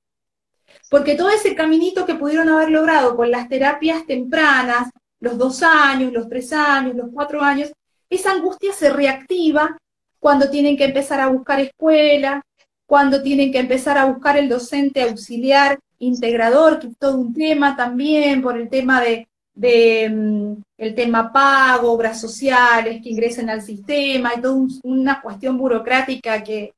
Porque 0.88 1.16
todo 1.16 1.30
ese 1.30 1.54
caminito 1.56 2.06
que 2.06 2.14
pudieron 2.14 2.48
haber 2.48 2.70
logrado 2.70 3.16
con 3.16 3.30
las 3.30 3.48
terapias 3.48 4.06
tempranas, 4.06 4.90
los 5.18 5.36
dos 5.38 5.62
años, 5.62 6.12
los 6.12 6.28
tres 6.28 6.52
años, 6.52 6.94
los 6.94 7.10
cuatro 7.12 7.42
años, 7.42 7.72
esa 8.08 8.32
angustia 8.32 8.72
se 8.72 8.90
reactiva 8.90 9.78
cuando 10.18 10.50
tienen 10.50 10.76
que 10.76 10.84
empezar 10.84 11.20
a 11.20 11.28
buscar 11.28 11.60
escuela, 11.60 12.42
cuando 12.86 13.22
tienen 13.22 13.50
que 13.52 13.58
empezar 13.58 13.96
a 13.96 14.04
buscar 14.04 14.36
el 14.36 14.48
docente 14.48 15.02
auxiliar 15.02 15.78
integrador, 15.98 16.78
que 16.78 16.88
es 16.88 16.98
todo 16.98 17.18
un 17.18 17.32
tema 17.32 17.76
también 17.76 18.42
por 18.42 18.56
el 18.56 18.68
tema 18.68 19.00
de 19.00 19.28
de 19.54 20.08
mm, 20.08 20.62
el 20.78 20.94
tema 20.94 21.32
pago, 21.32 21.92
obras 21.92 22.20
sociales 22.20 23.00
que 23.02 23.10
ingresen 23.10 23.50
al 23.50 23.62
sistema, 23.62 24.32
y 24.36 24.40
toda 24.40 24.56
una 24.82 25.20
cuestión 25.20 25.58
burocrática 25.58 26.42
que, 26.42 26.72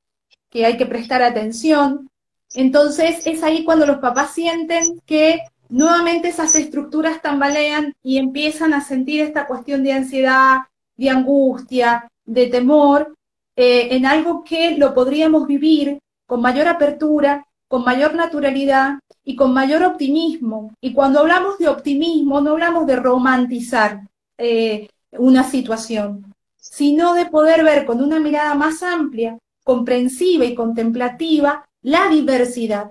que 0.51 0.67
hay 0.67 0.77
que 0.77 0.87
prestar 0.87 1.23
atención. 1.23 2.09
Entonces 2.55 3.27
es 3.27 3.43
ahí 3.43 3.65
cuando 3.65 3.87
los 3.87 3.99
papás 3.99 4.35
sienten 4.35 5.01
que 5.07 5.41
nuevamente 5.69 6.29
esas 6.29 6.55
estructuras 6.55 7.23
tambalean 7.23 7.95
y 8.03 8.19
empiezan 8.19 8.75
a 8.75 8.83
sentir 8.83 9.23
esta 9.23 9.47
cuestión 9.47 9.83
de 9.83 9.93
ansiedad, 9.93 10.59
de 10.97 11.09
angustia, 11.09 12.11
de 12.25 12.47
temor, 12.49 13.15
eh, 13.57 13.89
en 13.97 14.07
algo 14.07 14.45
que 14.45 14.77
lo 14.77 14.95
podríamos 14.95 15.47
vivir 15.47 15.99
con 16.27 16.41
mayor 16.41 16.69
apertura, 16.69 17.47
con 17.69 17.85
mayor 17.85 18.15
naturalidad 18.15 18.99
y 19.25 19.37
con 19.37 19.53
mayor 19.53 19.83
optimismo. 19.83 20.75
Y 20.81 20.93
cuando 20.93 21.21
hablamos 21.21 21.59
de 21.59 21.69
optimismo, 21.69 22.41
no 22.41 22.53
hablamos 22.53 22.87
de 22.87 22.97
romantizar 22.97 24.03
eh, 24.39 24.89
una 25.13 25.45
situación, 25.45 26.35
sino 26.57 27.15
de 27.15 27.27
poder 27.27 27.65
ver 27.65 27.85
con 27.85 28.03
una 28.03 28.19
mirada 28.19 28.55
más 28.55 28.83
amplia, 28.83 29.39
comprensiva 29.65 30.45
y 30.45 30.55
contemplativa 30.55 31.65
la 31.83 32.09
diversidad, 32.09 32.91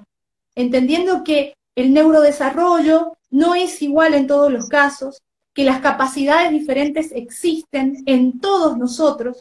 entendiendo 0.55 1.23
que 1.23 1.55
el 1.75 1.93
neurodesarrollo 1.93 3.17
no 3.29 3.55
es 3.55 3.81
igual 3.81 4.13
en 4.13 4.27
todos 4.27 4.51
los 4.51 4.67
casos, 4.67 5.21
que 5.53 5.63
las 5.63 5.81
capacidades 5.81 6.51
diferentes 6.51 7.11
existen 7.11 8.03
en 8.05 8.39
todos 8.39 8.77
nosotros 8.77 9.39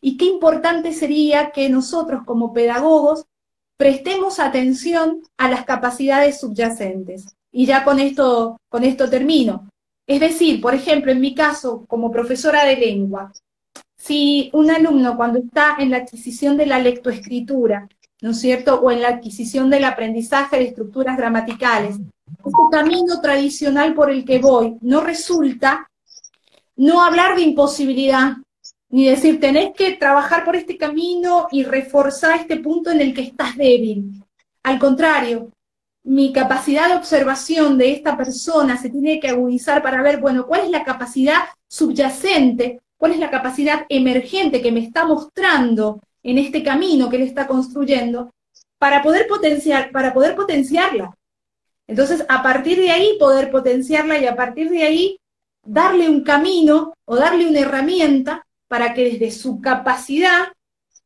Y 0.00 0.16
qué 0.16 0.24
importante 0.24 0.92
sería 0.92 1.50
que 1.50 1.68
nosotros 1.68 2.22
como 2.24 2.52
pedagogos 2.54 3.26
prestemos 3.76 4.38
atención 4.40 5.22
a 5.36 5.48
las 5.48 5.64
capacidades 5.64 6.40
subyacentes. 6.40 7.36
Y 7.52 7.66
ya 7.66 7.84
con 7.84 7.98
esto, 8.00 8.58
con 8.68 8.84
esto 8.84 9.08
termino. 9.08 9.68
Es 10.06 10.20
decir, 10.20 10.60
por 10.60 10.74
ejemplo, 10.74 11.10
en 11.10 11.20
mi 11.20 11.34
caso, 11.34 11.84
como 11.88 12.10
profesora 12.10 12.64
de 12.64 12.76
lengua, 12.76 13.32
si 13.96 14.50
un 14.52 14.70
alumno 14.70 15.16
cuando 15.16 15.38
está 15.38 15.76
en 15.78 15.90
la 15.90 15.98
adquisición 15.98 16.56
de 16.56 16.66
la 16.66 16.78
lectoescritura, 16.78 17.88
¿no 18.20 18.30
es 18.30 18.40
cierto? 18.40 18.80
O 18.80 18.90
en 18.90 19.02
la 19.02 19.08
adquisición 19.08 19.68
del 19.70 19.84
aprendizaje 19.84 20.58
de 20.58 20.64
estructuras 20.64 21.16
gramaticales, 21.16 21.96
este 21.96 22.50
camino 22.70 23.20
tradicional 23.20 23.94
por 23.94 24.10
el 24.10 24.24
que 24.24 24.38
voy 24.38 24.76
no 24.80 25.00
resulta, 25.00 25.90
no 26.76 27.02
hablar 27.02 27.36
de 27.36 27.42
imposibilidad, 27.42 28.36
ni 28.88 29.08
decir, 29.08 29.40
tenés 29.40 29.72
que 29.74 29.92
trabajar 29.92 30.44
por 30.44 30.56
este 30.56 30.76
camino 30.76 31.48
y 31.50 31.64
reforzar 31.64 32.40
este 32.40 32.56
punto 32.58 32.90
en 32.90 33.00
el 33.00 33.14
que 33.14 33.22
estás 33.22 33.56
débil. 33.56 34.22
Al 34.62 34.78
contrario, 34.78 35.50
mi 36.04 36.32
capacidad 36.32 36.88
de 36.88 36.96
observación 36.96 37.78
de 37.78 37.92
esta 37.92 38.16
persona 38.16 38.76
se 38.76 38.90
tiene 38.90 39.18
que 39.18 39.28
agudizar 39.28 39.82
para 39.82 40.02
ver, 40.02 40.20
bueno, 40.20 40.46
cuál 40.46 40.62
es 40.62 40.70
la 40.70 40.84
capacidad 40.84 41.40
subyacente, 41.68 42.80
cuál 42.96 43.12
es 43.12 43.18
la 43.18 43.30
capacidad 43.30 43.84
emergente 43.88 44.62
que 44.62 44.70
me 44.70 44.80
está 44.80 45.04
mostrando 45.04 46.00
en 46.22 46.38
este 46.38 46.62
camino 46.62 47.08
que 47.08 47.16
él 47.16 47.22
está 47.22 47.46
construyendo, 47.46 48.30
para 48.78 49.02
poder 49.02 49.26
potenciar, 49.26 49.90
para 49.90 50.14
poder 50.14 50.36
potenciarla. 50.36 51.14
Entonces, 51.88 52.24
a 52.28 52.42
partir 52.42 52.78
de 52.78 52.90
ahí 52.90 53.16
poder 53.18 53.50
potenciarla 53.50 54.18
y 54.18 54.26
a 54.26 54.36
partir 54.36 54.70
de 54.70 54.82
ahí 54.82 55.18
darle 55.64 56.08
un 56.08 56.22
camino 56.22 56.94
o 57.04 57.16
darle 57.16 57.48
una 57.48 57.60
herramienta 57.60 58.45
para 58.68 58.94
que 58.94 59.04
desde 59.04 59.30
su 59.30 59.60
capacidad 59.60 60.48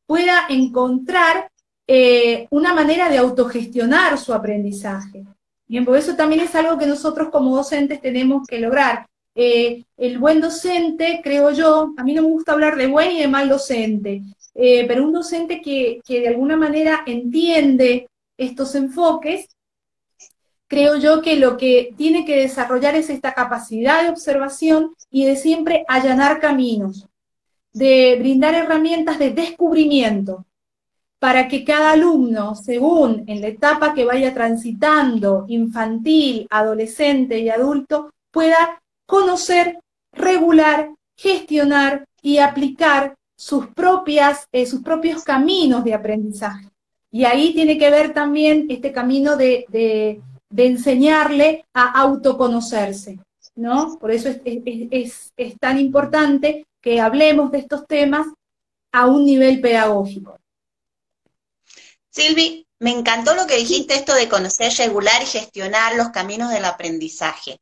pueda 0.06 0.46
encontrar 0.48 1.50
eh, 1.86 2.46
una 2.50 2.74
manera 2.74 3.08
de 3.08 3.18
autogestionar 3.18 4.18
su 4.18 4.32
aprendizaje. 4.32 5.24
Bien, 5.66 5.84
por 5.84 5.96
eso 5.96 6.16
también 6.16 6.40
es 6.40 6.54
algo 6.54 6.78
que 6.78 6.86
nosotros 6.86 7.30
como 7.30 7.56
docentes 7.56 8.00
tenemos 8.00 8.46
que 8.46 8.60
lograr. 8.60 9.06
Eh, 9.34 9.84
el 9.96 10.18
buen 10.18 10.40
docente, 10.40 11.20
creo 11.22 11.50
yo, 11.52 11.92
a 11.96 12.02
mí 12.02 12.12
no 12.14 12.22
me 12.22 12.28
gusta 12.28 12.52
hablar 12.52 12.76
de 12.76 12.88
buen 12.88 13.12
y 13.12 13.20
de 13.20 13.28
mal 13.28 13.48
docente, 13.48 14.22
eh, 14.54 14.84
pero 14.86 15.04
un 15.04 15.12
docente 15.12 15.60
que, 15.60 16.00
que 16.04 16.20
de 16.20 16.28
alguna 16.28 16.56
manera 16.56 17.02
entiende 17.06 18.08
estos 18.36 18.74
enfoques, 18.74 19.48
creo 20.66 20.96
yo 20.96 21.22
que 21.22 21.36
lo 21.36 21.56
que 21.56 21.94
tiene 21.96 22.24
que 22.24 22.36
desarrollar 22.36 22.94
es 22.96 23.10
esta 23.10 23.34
capacidad 23.34 24.02
de 24.02 24.10
observación 24.10 24.94
y 25.10 25.24
de 25.24 25.36
siempre 25.36 25.84
allanar 25.88 26.40
caminos 26.40 27.09
de 27.72 28.16
brindar 28.18 28.54
herramientas 28.54 29.18
de 29.18 29.30
descubrimiento 29.30 30.46
para 31.20 31.48
que 31.48 31.64
cada 31.64 31.92
alumno, 31.92 32.54
según 32.54 33.24
en 33.26 33.42
la 33.42 33.48
etapa 33.48 33.92
que 33.94 34.06
vaya 34.06 34.32
transitando, 34.32 35.44
infantil, 35.48 36.46
adolescente 36.50 37.38
y 37.38 37.50
adulto, 37.50 38.10
pueda 38.30 38.80
conocer, 39.06 39.78
regular, 40.12 40.94
gestionar 41.16 42.06
y 42.22 42.38
aplicar 42.38 43.14
sus, 43.36 43.66
propias, 43.68 44.46
eh, 44.50 44.64
sus 44.64 44.82
propios 44.82 45.22
caminos 45.22 45.84
de 45.84 45.92
aprendizaje. 45.92 46.66
Y 47.10 47.24
ahí 47.24 47.52
tiene 47.52 47.76
que 47.76 47.90
ver 47.90 48.14
también 48.14 48.66
este 48.70 48.90
camino 48.92 49.36
de, 49.36 49.66
de, 49.68 50.22
enseñarle 50.56 51.64
a 51.74 52.00
autoconocerse, 52.00 53.18
¿no? 53.56 53.98
Por 53.98 54.10
eso 54.10 54.28
es, 54.28 54.40
es, 54.44 55.32
es 55.36 55.58
tan 55.58 55.78
importante 55.78 56.66
que 56.80 57.00
hablemos 57.00 57.50
de 57.50 57.58
estos 57.58 57.86
temas 57.86 58.26
a 58.92 59.06
un 59.06 59.24
nivel 59.24 59.60
pedagógico. 59.60 60.38
Silvi, 62.10 62.66
me 62.80 62.90
encantó 62.90 63.34
lo 63.34 63.46
que 63.46 63.56
dijiste, 63.56 63.94
esto 63.94 64.14
de 64.14 64.28
conocer, 64.28 64.72
regular 64.72 65.22
y 65.22 65.26
gestionar 65.26 65.94
los 65.96 66.08
caminos 66.08 66.50
del 66.50 66.64
aprendizaje. 66.64 67.60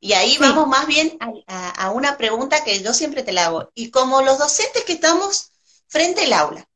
Y 0.00 0.14
ahí 0.14 0.36
vamos 0.38 0.66
más 0.66 0.86
bien 0.86 1.16
a, 1.46 1.90
una 1.90 2.16
pregunta 2.16 2.64
que 2.64 2.82
yo 2.82 2.92
siempre 2.94 3.22
te 3.22 3.32
la 3.32 3.46
hago. 3.46 3.70
Y 3.74 3.90
como 3.90 4.22
los 4.22 4.38
docentes 4.38 4.84
que 4.84 4.94
estamos 4.94 5.52
frente 5.88 6.24
al 6.24 6.32
aula, 6.32 6.68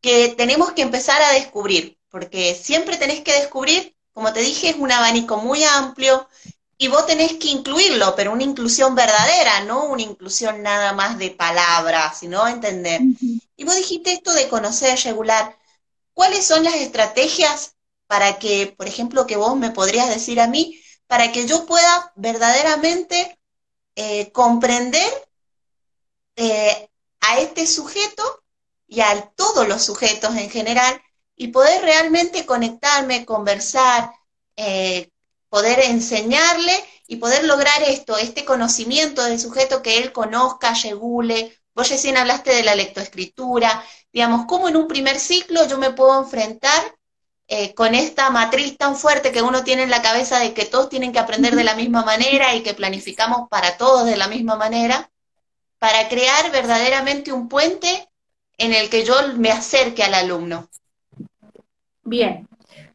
que 0.00 0.34
tenemos 0.36 0.72
que 0.72 0.82
empezar 0.82 1.20
a 1.22 1.32
descubrir, 1.32 1.98
porque 2.08 2.54
siempre 2.54 2.96
tenés 2.96 3.20
que 3.20 3.34
descubrir, 3.34 3.94
como 4.12 4.32
te 4.32 4.40
dije, 4.40 4.70
es 4.70 4.76
un 4.76 4.90
abanico 4.90 5.36
muy 5.36 5.62
amplio 5.64 6.28
y 6.82 6.88
vos 6.88 7.06
tenés 7.06 7.34
que 7.34 7.46
incluirlo, 7.46 8.16
pero 8.16 8.32
una 8.32 8.42
inclusión 8.42 8.96
verdadera, 8.96 9.62
no 9.66 9.84
una 9.84 10.02
inclusión 10.02 10.64
nada 10.64 10.92
más 10.92 11.16
de 11.16 11.30
palabras, 11.30 12.18
sino 12.18 12.48
entender. 12.48 13.00
Y 13.56 13.62
vos 13.62 13.76
dijiste 13.76 14.12
esto 14.12 14.32
de 14.32 14.48
conocer, 14.48 14.98
regular. 15.04 15.56
¿Cuáles 16.12 16.44
son 16.44 16.64
las 16.64 16.74
estrategias 16.74 17.76
para 18.08 18.40
que, 18.40 18.74
por 18.76 18.88
ejemplo, 18.88 19.28
que 19.28 19.36
vos 19.36 19.54
me 19.56 19.70
podrías 19.70 20.08
decir 20.08 20.40
a 20.40 20.48
mí, 20.48 20.82
para 21.06 21.30
que 21.30 21.46
yo 21.46 21.66
pueda 21.66 22.12
verdaderamente 22.16 23.38
eh, 23.94 24.32
comprender 24.32 25.08
eh, 26.34 26.88
a 27.20 27.38
este 27.38 27.68
sujeto 27.68 28.42
y 28.88 29.02
a 29.02 29.30
todos 29.36 29.68
los 29.68 29.84
sujetos 29.84 30.34
en 30.34 30.50
general 30.50 31.00
y 31.36 31.46
poder 31.48 31.80
realmente 31.82 32.44
conectarme, 32.44 33.24
conversar, 33.24 34.10
eh, 34.56 35.11
poder 35.52 35.80
enseñarle 35.80 36.72
y 37.06 37.16
poder 37.16 37.44
lograr 37.44 37.82
esto, 37.86 38.16
este 38.16 38.46
conocimiento 38.46 39.22
del 39.22 39.38
sujeto 39.38 39.82
que 39.82 39.98
él 39.98 40.10
conozca, 40.10 40.72
regule. 40.82 41.54
Vos 41.74 41.90
recién 41.90 42.16
hablaste 42.16 42.54
de 42.54 42.62
la 42.62 42.74
lectoescritura, 42.74 43.84
digamos, 44.14 44.46
cómo 44.46 44.70
en 44.70 44.76
un 44.78 44.88
primer 44.88 45.20
ciclo 45.20 45.68
yo 45.68 45.76
me 45.76 45.90
puedo 45.90 46.18
enfrentar 46.18 46.82
eh, 47.48 47.74
con 47.74 47.94
esta 47.94 48.30
matriz 48.30 48.78
tan 48.78 48.96
fuerte 48.96 49.30
que 49.30 49.42
uno 49.42 49.62
tiene 49.62 49.82
en 49.82 49.90
la 49.90 50.00
cabeza 50.00 50.38
de 50.38 50.54
que 50.54 50.64
todos 50.64 50.88
tienen 50.88 51.12
que 51.12 51.18
aprender 51.18 51.54
de 51.54 51.64
la 51.64 51.74
misma 51.74 52.02
manera 52.02 52.54
y 52.54 52.62
que 52.62 52.72
planificamos 52.72 53.50
para 53.50 53.76
todos 53.76 54.06
de 54.06 54.16
la 54.16 54.28
misma 54.28 54.56
manera, 54.56 55.10
para 55.78 56.08
crear 56.08 56.50
verdaderamente 56.50 57.30
un 57.30 57.50
puente 57.50 58.08
en 58.56 58.72
el 58.72 58.88
que 58.88 59.04
yo 59.04 59.16
me 59.36 59.50
acerque 59.50 60.02
al 60.02 60.14
alumno. 60.14 60.70
Bien, 62.04 62.48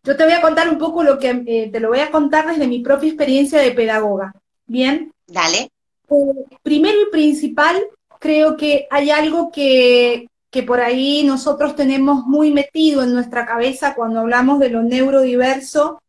yo 0.08 0.15
te 0.15 0.24
voy 0.24 0.32
a 0.32 0.41
contar 0.41 0.70
un 0.70 0.78
poco 0.78 1.04
lo 1.04 1.20
que 1.20 1.43
eh, 1.46 1.70
te 1.70 1.82
lo 1.82 1.89
voy 1.89 2.00
a 2.00 2.12
contar 2.12 2.48
desde 2.48 2.65
mi 2.65 2.80
propia 2.80 3.10
experiencia 3.10 3.60
de 3.60 3.72
pedagoga. 3.72 4.34
¿Bien? 4.65 5.12
Dale. 5.28 5.70
Eh, 6.10 6.46
primero 6.63 6.98
y 7.02 7.12
principal, 7.12 7.76
creo 8.17 8.56
que 8.56 8.88
hay 8.89 9.12
algo 9.12 9.52
que, 9.52 10.30
que 10.50 10.63
por 10.63 10.80
ahí 10.80 11.26
nosotros 11.26 11.76
tenemos 11.76 12.26
muy 12.26 12.52
metido 12.52 13.04
en 13.04 13.13
nuestra 13.13 13.46
cabeza 13.46 13.96
cuando 13.96 14.22
hablamos 14.22 14.60
de 14.60 14.70
lo 14.70 14.82
neurodiverso, 14.82 16.02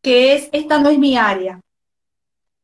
que 0.00 0.32
es, 0.32 0.48
esta 0.52 0.78
no 0.78 0.88
es 0.88 0.98
mi 0.98 1.18
área. 1.18 1.60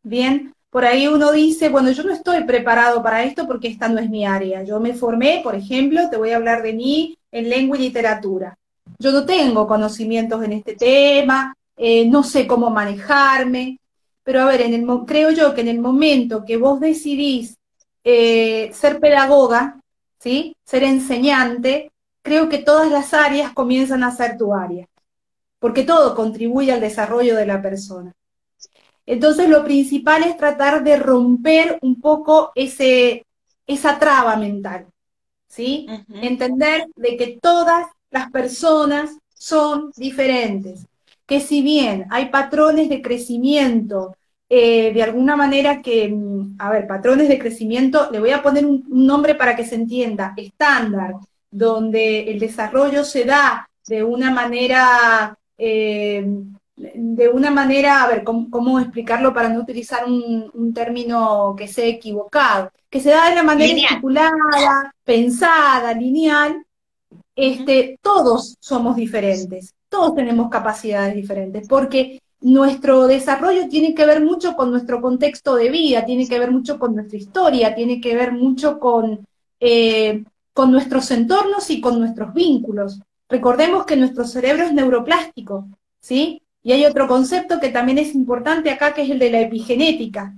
Bien, 0.03 0.55
por 0.71 0.87
ahí 0.87 1.07
uno 1.07 1.33
dice, 1.33 1.69
bueno, 1.69 1.91
yo 1.91 2.03
no 2.03 2.15
estoy 2.15 2.45
preparado 2.45 3.03
para 3.03 3.25
esto 3.25 3.47
porque 3.47 3.69
esta 3.69 3.91
no 3.91 4.01
es 4.01 4.09
mi 4.09 4.25
área. 4.25 4.63
Yo 4.63 4.81
me 4.81 4.95
formé, 4.95 5.43
por 5.45 5.55
ejemplo, 5.55 6.09
te 6.09 6.17
voy 6.17 6.31
a 6.31 6.37
hablar 6.37 6.63
de 6.63 6.73
mí 6.73 7.19
en 7.31 7.51
lengua 7.51 7.77
y 7.77 7.81
literatura 7.81 8.57
yo 8.99 9.13
no 9.13 9.27
tengo 9.27 9.67
conocimientos 9.67 10.43
en 10.45 10.53
este 10.53 10.75
tema, 10.75 11.55
eh, 11.77 12.07
no 12.07 12.23
sé 12.23 12.47
cómo 12.47 12.71
manejarme, 12.71 13.79
pero 14.23 14.43
a 14.43 14.47
ver, 14.47 14.63
en 14.63 14.75
el, 14.75 14.87
creo 15.07 15.31
yo 15.31 15.55
que 15.55 15.63
en 15.63 15.69
el 15.69 15.81
momento 15.81 16.45
que 16.45 16.57
vos 16.57 16.81
decidís 16.81 17.57
eh, 18.05 18.71
ser 18.73 19.01
pedagoga, 19.01 19.81
¿sí? 20.19 20.55
ser 20.65 20.83
enseñante, 20.85 21.93
creo 22.23 22.49
que 22.49 22.59
todas 22.59 22.91
las 22.91 23.15
áreas 23.15 23.53
comienzan 23.53 24.03
a 24.03 24.11
ser 24.11 24.37
tu 24.37 24.55
área, 24.55 24.87
porque 25.59 25.85
todo 25.85 26.15
contribuye 26.15 26.73
al 26.73 26.81
desarrollo 26.81 27.37
de 27.37 27.47
la 27.47 27.63
persona. 27.63 28.13
Entonces 29.07 29.49
lo 29.49 29.65
principal 29.65 30.25
es 30.25 30.37
tratar 30.37 30.85
de 30.85 30.97
romper 30.97 31.79
un 31.81 32.01
poco 32.01 32.53
ese, 32.55 33.25
esa 33.67 33.99
traba 33.99 34.37
mental, 34.37 34.87
¿sí? 35.49 35.87
Entender 36.13 36.89
de 36.95 37.17
que 37.17 37.39
todas 37.41 37.87
las 38.11 38.31
personas 38.31 39.17
son 39.35 39.93
diferentes, 39.97 40.87
que 41.27 41.41
si 41.41 41.63
bien 41.63 42.07
hay 42.11 42.31
patrones 42.31 42.89
de 42.89 43.03
crecimiento, 43.03 44.17
eh, 44.51 44.93
de 44.95 45.03
alguna 45.03 45.37
manera 45.37 45.83
que, 45.83 46.09
mm, 46.09 46.57
a 46.59 46.71
ver, 46.71 46.87
patrones 46.87 47.29
de 47.29 47.39
crecimiento, 47.39 48.11
le 48.11 48.19
voy 48.21 48.31
a 48.31 48.43
poner 48.43 48.65
un, 48.65 48.85
nombre 48.89 49.35
para 49.35 49.55
que 49.55 49.65
se 49.67 49.75
entienda, 49.75 50.33
estándar, 50.37 51.15
donde 51.51 52.31
el 52.31 52.39
desarrollo 52.39 53.05
se 53.05 53.25
da 53.25 53.69
de 53.87 54.03
una 54.03 54.31
manera, 54.31 55.37
eh, 55.59 56.27
de 56.77 57.29
una 57.29 57.51
manera, 57.51 58.05
a 58.05 58.09
ver, 58.09 58.25
¿cómo, 58.25 58.81
explicarlo 58.81 59.35
para 59.35 59.49
no 59.49 59.61
utilizar 59.61 60.05
un, 60.07 60.73
término 60.75 61.55
que 61.57 61.69
sea 61.69 61.87
equivocado? 61.87 62.71
Que 62.89 63.01
se 63.01 63.11
da 63.11 63.27
de 63.27 63.33
una 63.33 63.43
manera 63.43 63.89
articulada, 63.91 64.95
pensada, 65.05 65.93
lineal, 65.93 66.65
este, 67.41 68.01
todos 68.03 68.57
somos 68.59 68.97
diferentes, 68.97 69.73
todos 69.89 70.17
tenemos 70.17 70.51
capacidades 70.51 71.15
diferentes, 71.15 71.69
porque 71.69 72.21
nuestro 72.41 73.07
desarrollo 73.07 73.69
tiene 73.69 73.95
que 73.95 74.05
ver 74.05 74.25
mucho 74.25 74.57
con 74.57 74.73
nuestro 74.73 75.01
contexto 75.01 75.55
de 75.55 75.71
vida, 75.71 76.05
tiene 76.05 76.27
que 76.27 76.37
ver 76.41 76.51
mucho 76.51 76.81
con 76.81 76.97
nuestra 76.97 77.17
historia, 77.17 77.77
tiene 77.77 78.01
que 78.01 78.17
ver 78.17 78.33
mucho 78.33 78.81
con, 78.81 79.25
eh, 79.61 80.25
con 80.53 80.73
nuestros 80.73 81.13
entornos 81.13 81.71
y 81.71 81.81
con 81.81 82.01
nuestros 82.01 82.35
vínculos. 82.35 82.99
Recordemos 83.29 83.87
que 83.87 83.95
nuestro 83.95 84.25
cerebro 84.25 84.65
es 84.65 84.73
neuroplástico, 84.73 85.69
¿sí? 86.01 86.43
Y 86.65 86.73
hay 86.73 86.87
otro 86.87 87.07
concepto 87.07 87.61
que 87.61 87.69
también 87.69 87.99
es 87.99 88.17
importante 88.17 88.69
acá, 88.71 88.95
que 88.95 89.03
es 89.03 89.11
el 89.11 89.21
de 89.21 89.31
la 89.31 89.43
epigenética. 89.43 90.35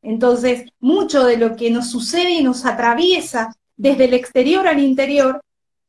Entonces, 0.00 0.64
mucho 0.80 1.24
de 1.26 1.36
lo 1.36 1.56
que 1.56 1.70
nos 1.70 1.90
sucede 1.90 2.30
y 2.30 2.42
nos 2.42 2.64
atraviesa 2.64 3.54
desde 3.76 4.06
el 4.06 4.14
exterior 4.14 4.66
al 4.66 4.80
interior, 4.80 5.42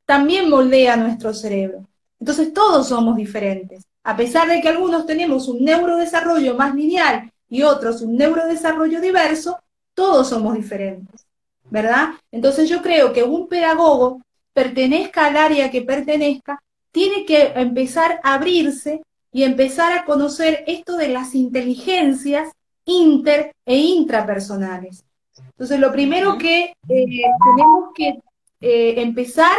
también 0.06 0.50
moldea 0.50 0.96
nuestro 0.96 1.34
cerebro. 1.34 1.86
Entonces, 2.20 2.54
todos 2.54 2.88
somos 2.88 3.16
diferentes. 3.16 3.84
A 4.04 4.16
pesar 4.16 4.48
de 4.50 4.62
que 4.62 4.70
algunos 4.70 5.06
tenemos 5.06 5.48
un 5.48 5.64
neurodesarrollo 5.64 6.56
más 6.56 6.76
lineal 6.76 7.32
y 7.50 7.64
otros 7.64 8.02
un 8.02 8.18
neurodesarrollo 8.18 9.00
diverso, 9.00 9.60
todos 9.94 10.30
somos 10.30 10.56
diferentes, 10.56 11.26
¿verdad? 11.70 12.10
Entonces 12.32 12.68
yo 12.70 12.82
creo 12.82 13.14
que 13.14 13.24
un 13.24 13.48
pedagogo, 13.48 14.22
pertenezca 14.54 15.28
al 15.28 15.38
área 15.38 15.72
que 15.72 15.82
pertenezca, 15.82 16.62
tiene 16.92 17.26
que 17.26 17.54
empezar 17.56 18.20
a 18.24 18.36
abrirse 18.36 19.02
y 19.32 19.44
empezar 19.44 19.98
a 19.98 20.06
conocer 20.06 20.64
esto 20.68 20.96
de 20.96 21.10
las 21.10 21.34
inteligencias 21.34 22.50
inter 22.86 23.56
e 23.66 23.78
intrapersonales. 23.78 25.04
Entonces, 25.52 25.80
lo 25.80 25.92
primero 25.92 26.38
que 26.38 26.76
eh, 26.90 27.06
tenemos 27.56 27.90
que 27.96 28.20
eh, 28.62 29.02
empezar 29.02 29.56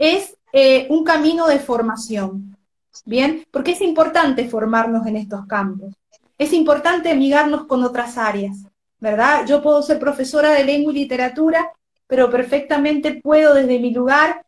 es 0.00 0.34
eh, 0.54 0.86
un 0.88 1.04
camino 1.04 1.46
de 1.46 1.58
formación. 1.58 2.56
Bien, 3.04 3.44
porque 3.50 3.72
es 3.72 3.82
importante 3.82 4.48
formarnos 4.48 5.06
en 5.06 5.16
estos 5.16 5.46
campos. 5.46 5.94
Es 6.38 6.54
importante 6.54 7.10
amigarnos 7.10 7.66
con 7.66 7.84
otras 7.84 8.16
áreas, 8.16 8.56
¿verdad? 8.98 9.46
Yo 9.46 9.62
puedo 9.62 9.82
ser 9.82 9.98
profesora 9.98 10.52
de 10.52 10.64
lengua 10.64 10.92
y 10.92 10.96
literatura, 10.96 11.70
pero 12.06 12.30
perfectamente 12.30 13.20
puedo 13.22 13.54
desde 13.54 13.78
mi 13.78 13.92
lugar 13.92 14.44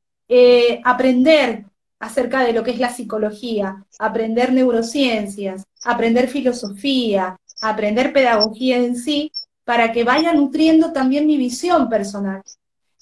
aprender 0.84 1.66
acerca 2.00 2.42
de 2.42 2.54
lo 2.54 2.64
que 2.64 2.70
es 2.70 2.78
la 2.78 2.88
psicología, 2.88 3.84
aprender 3.98 4.52
neurociencias, 4.52 5.64
aprender 5.84 6.28
filosofía, 6.28 7.36
aprender 7.60 8.12
pedagogía 8.12 8.78
en 8.78 8.96
sí, 8.96 9.30
para 9.64 9.92
que 9.92 10.02
vaya 10.02 10.32
nutriendo 10.32 10.92
también 10.92 11.26
mi 11.26 11.36
visión 11.36 11.88
personal. 11.88 12.42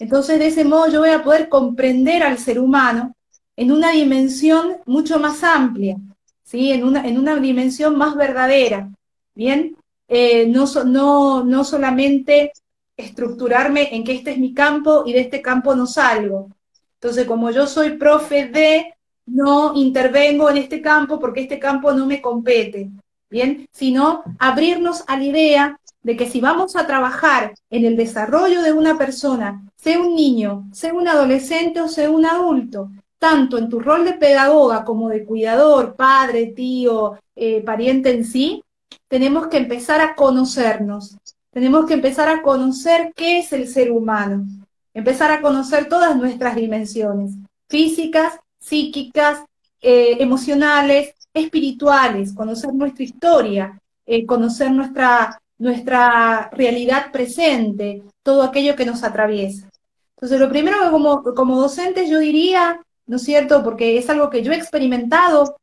Entonces, 0.00 0.38
de 0.38 0.46
ese 0.46 0.64
modo 0.64 0.88
yo 0.88 1.00
voy 1.00 1.10
a 1.10 1.22
poder 1.22 1.48
comprender 1.50 2.22
al 2.22 2.38
ser 2.38 2.58
humano 2.58 3.14
en 3.54 3.70
una 3.70 3.92
dimensión 3.92 4.78
mucho 4.86 5.20
más 5.20 5.44
amplia, 5.44 5.98
¿sí? 6.42 6.72
en, 6.72 6.84
una, 6.84 7.06
en 7.06 7.18
una 7.18 7.36
dimensión 7.36 7.98
más 7.98 8.16
verdadera. 8.16 8.90
Bien, 9.34 9.76
eh, 10.08 10.46
no, 10.46 10.64
no, 10.86 11.44
no 11.44 11.64
solamente 11.64 12.52
estructurarme 12.96 13.94
en 13.94 14.02
que 14.02 14.14
este 14.14 14.32
es 14.32 14.38
mi 14.38 14.54
campo 14.54 15.04
y 15.04 15.12
de 15.12 15.20
este 15.20 15.42
campo 15.42 15.76
no 15.76 15.86
salgo. 15.86 16.48
Entonces, 16.94 17.26
como 17.26 17.50
yo 17.50 17.66
soy 17.66 17.98
profe 17.98 18.46
de, 18.46 18.94
no 19.26 19.74
intervengo 19.74 20.48
en 20.48 20.56
este 20.56 20.80
campo 20.80 21.20
porque 21.20 21.42
este 21.42 21.58
campo 21.58 21.92
no 21.92 22.06
me 22.06 22.22
compete. 22.22 22.90
Bien, 23.28 23.68
sino 23.70 24.24
abrirnos 24.38 25.04
a 25.06 25.18
la 25.18 25.24
idea 25.24 25.79
de 26.02 26.16
que 26.16 26.28
si 26.28 26.40
vamos 26.40 26.76
a 26.76 26.86
trabajar 26.86 27.54
en 27.68 27.84
el 27.84 27.96
desarrollo 27.96 28.62
de 28.62 28.72
una 28.72 28.96
persona, 28.96 29.62
sea 29.76 30.00
un 30.00 30.14
niño, 30.14 30.68
sea 30.72 30.94
un 30.94 31.08
adolescente 31.08 31.80
o 31.80 31.88
sea 31.88 32.10
un 32.10 32.24
adulto, 32.24 32.90
tanto 33.18 33.58
en 33.58 33.68
tu 33.68 33.80
rol 33.80 34.04
de 34.04 34.14
pedagoga 34.14 34.84
como 34.84 35.08
de 35.10 35.24
cuidador, 35.24 35.94
padre, 35.94 36.46
tío, 36.46 37.18
eh, 37.36 37.62
pariente 37.62 38.10
en 38.10 38.24
sí, 38.24 38.62
tenemos 39.08 39.48
que 39.48 39.58
empezar 39.58 40.00
a 40.00 40.14
conocernos, 40.14 41.16
tenemos 41.50 41.86
que 41.86 41.94
empezar 41.94 42.28
a 42.28 42.42
conocer 42.42 43.12
qué 43.14 43.38
es 43.38 43.52
el 43.52 43.68
ser 43.68 43.90
humano, 43.90 44.46
empezar 44.94 45.30
a 45.32 45.42
conocer 45.42 45.88
todas 45.88 46.16
nuestras 46.16 46.56
dimensiones, 46.56 47.32
físicas, 47.68 48.38
psíquicas, 48.58 49.44
eh, 49.82 50.16
emocionales, 50.20 51.14
espirituales, 51.32 52.32
conocer 52.32 52.72
nuestra 52.74 53.04
historia, 53.04 53.80
eh, 54.06 54.26
conocer 54.26 54.70
nuestra, 54.72 55.39
nuestra 55.60 56.48
realidad 56.52 57.12
presente, 57.12 58.02
todo 58.22 58.42
aquello 58.42 58.74
que 58.74 58.86
nos 58.86 59.04
atraviesa. 59.04 59.68
Entonces, 60.16 60.40
lo 60.40 60.48
primero 60.48 60.82
que 60.82 60.90
como, 60.90 61.22
como 61.22 61.60
docente 61.60 62.08
yo 62.08 62.18
diría, 62.18 62.80
¿no 63.06 63.16
es 63.16 63.22
cierto? 63.22 63.62
Porque 63.62 63.98
es 63.98 64.08
algo 64.08 64.30
que 64.30 64.42
yo 64.42 64.52
he 64.52 64.56
experimentado, 64.56 65.56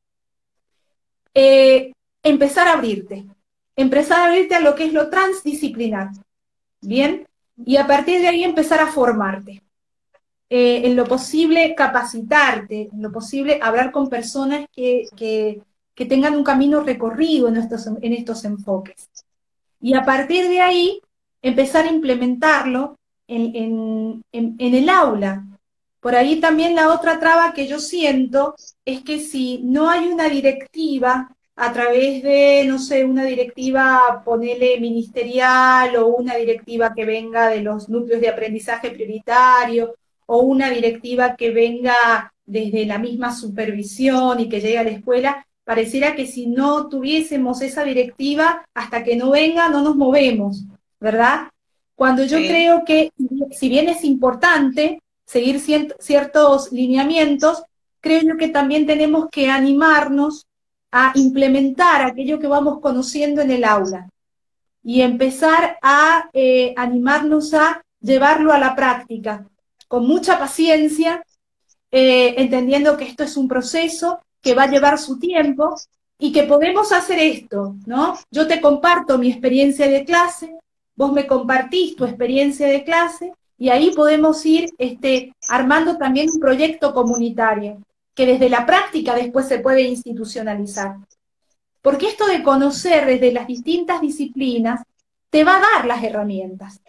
eh, 1.34 1.92
empezar 2.22 2.68
a 2.68 2.74
abrirte, 2.74 3.26
empezar 3.76 4.20
a 4.20 4.26
abrirte 4.26 4.56
a 4.56 4.60
lo 4.60 4.76
que 4.76 4.86
es 4.86 4.94
lo 4.94 5.10
transdisciplinar, 5.10 6.10
¿bien? 6.80 7.28
Y 7.66 7.78
a 7.78 7.88
partir 7.88 8.22
de 8.22 8.28
ahí 8.28 8.44
empezar 8.44 8.80
a 8.80 8.88
formarte. 8.88 9.64
Eh, 10.50 10.84
en 10.86 10.96
lo 10.96 11.06
posible 11.06 11.76
capacitarte, 11.76 12.90
en 12.94 13.02
lo 13.02 13.12
posible 13.12 13.60
hablar 13.62 13.92
con 13.92 14.10
personas 14.10 14.66
que, 14.72 15.08
que, 15.16 15.62
tengan 16.06 16.36
un 16.36 16.44
camino 16.44 16.82
recorrido 16.82 17.48
en 17.48 17.58
estos, 17.58 17.88
en 17.88 18.14
estos 18.14 18.46
enfoques. 18.46 19.10
Y 19.80 19.94
a 19.94 20.04
partir 20.04 20.48
de 20.48 20.62
ahí, 20.62 21.02
empezar 21.42 21.86
a 21.86 21.92
implementarlo 21.92 22.98
en, 23.28 24.24
el 24.32 24.90
aula. 24.90 25.46
Por 26.00 26.16
ahí 26.16 26.40
también 26.40 26.76
la 26.76 26.94
otra 26.94 27.20
traba 27.20 27.54
que 27.54 27.68
yo 27.68 27.80
siento 27.80 28.56
es 28.86 29.02
que 29.04 29.20
si 29.20 29.60
no 29.64 29.90
hay 29.90 30.08
una 30.08 30.30
directiva 30.30 31.36
a 31.56 31.74
través 31.74 32.22
de, 32.24 32.66
no 32.68 32.78
sé, 32.78 33.04
una 33.04 33.24
directiva, 33.24 34.22
ponele 34.24 34.80
ministerial 34.80 35.96
o 35.96 36.08
una 36.08 36.36
directiva 36.36 36.94
que 36.94 37.04
venga 37.04 37.50
de 37.50 37.62
los 37.62 37.90
núcleos 37.90 38.22
de 38.22 38.30
aprendizaje 38.30 38.92
prioritario 38.92 39.96
o 40.28 40.40
una 40.42 40.70
directiva 40.70 41.36
que 41.36 41.50
venga 41.50 42.32
desde 42.46 42.86
la 42.86 43.00
misma 43.00 43.34
supervisión 43.36 44.40
y 44.40 44.50
que 44.50 44.62
llegue 44.62 44.78
a 44.78 44.84
la 44.84 44.92
escuela, 44.92 45.48
pareciera 45.68 46.16
que 46.16 46.26
si 46.26 46.48
no 46.48 46.88
tuviésemos 46.88 47.62
esa 47.62 47.84
directiva, 47.84 48.66
hasta 48.74 49.04
que 49.04 49.18
no 49.18 49.32
venga, 49.32 49.68
no 49.68 49.82
nos 49.82 49.98
movemos, 49.98 50.64
¿verdad? 50.98 51.50
Cuando 51.94 52.24
yo 52.24 52.38
creo 52.38 52.86
que, 52.86 53.12
si 53.52 53.68
bien 53.68 53.90
es 53.90 54.06
importante 54.06 55.02
seguir 55.26 55.60
ciertos 55.60 56.72
lineamientos, 56.72 57.64
creo 58.00 58.22
yo 58.22 58.38
que 58.38 58.48
también 58.48 58.86
tenemos 58.86 59.28
que 59.30 59.50
animarnos 59.50 60.46
a 60.90 61.12
implementar 61.16 62.02
aquello 62.02 62.40
que 62.40 62.48
vamos 62.48 62.80
conociendo 62.80 63.42
en 63.42 63.52
el 63.52 63.66
aula 63.66 64.08
y 64.82 65.02
empezar 65.02 65.80
a 65.82 66.30
eh, 66.32 66.74
animarnos 66.78 67.54
a 67.54 67.84
llevarlo 68.00 68.54
a 68.54 68.58
la 68.58 68.74
práctica 68.74 69.46
con 69.90 70.08
mucha 70.08 70.40
paciencia, 70.40 71.26
eh, 71.92 72.36
entendiendo 72.38 72.96
que 72.96 73.04
esto 73.04 73.26
es 73.26 73.36
un 73.36 73.50
proceso 73.50 74.22
que 74.48 74.56
va 74.56 74.64
a 74.64 74.72
llevar 74.72 74.98
su 74.98 75.20
tiempo 75.20 75.76
y 76.18 76.32
que 76.32 76.44
podemos 76.44 76.94
hacer 76.94 77.20
esto, 77.20 77.76
¿no? 77.86 78.18
Yo 78.32 78.48
te 78.48 78.62
comparto 78.62 79.18
mi 79.18 79.30
experiencia 79.30 79.90
de 79.90 80.06
clase, 80.06 80.56
vos 80.96 81.12
me 81.12 81.28
compartís 81.28 81.98
tu 81.98 82.06
experiencia 82.06 82.66
de 82.66 82.86
clase 82.86 83.34
y 83.58 83.68
ahí 83.68 83.92
podemos 83.94 84.46
ir 84.46 84.70
este, 84.78 85.34
armando 85.50 85.98
también 85.98 86.30
un 86.34 86.40
proyecto 86.40 86.94
comunitario 86.94 87.84
que 88.16 88.26
desde 88.26 88.50
la 88.50 88.66
práctica 88.66 89.16
después 89.16 89.50
se 89.50 89.60
puede 89.60 89.82
institucionalizar. 89.82 90.96
Porque 91.82 92.08
esto 92.08 92.26
de 92.26 92.42
conocer 92.42 93.06
desde 93.06 93.34
las 93.34 93.48
distintas 93.48 94.00
disciplinas 94.00 94.82
te 95.30 95.44
va 95.44 95.58
a 95.58 95.60
dar 95.60 95.86
las 95.86 96.02
herramientas. 96.06 96.80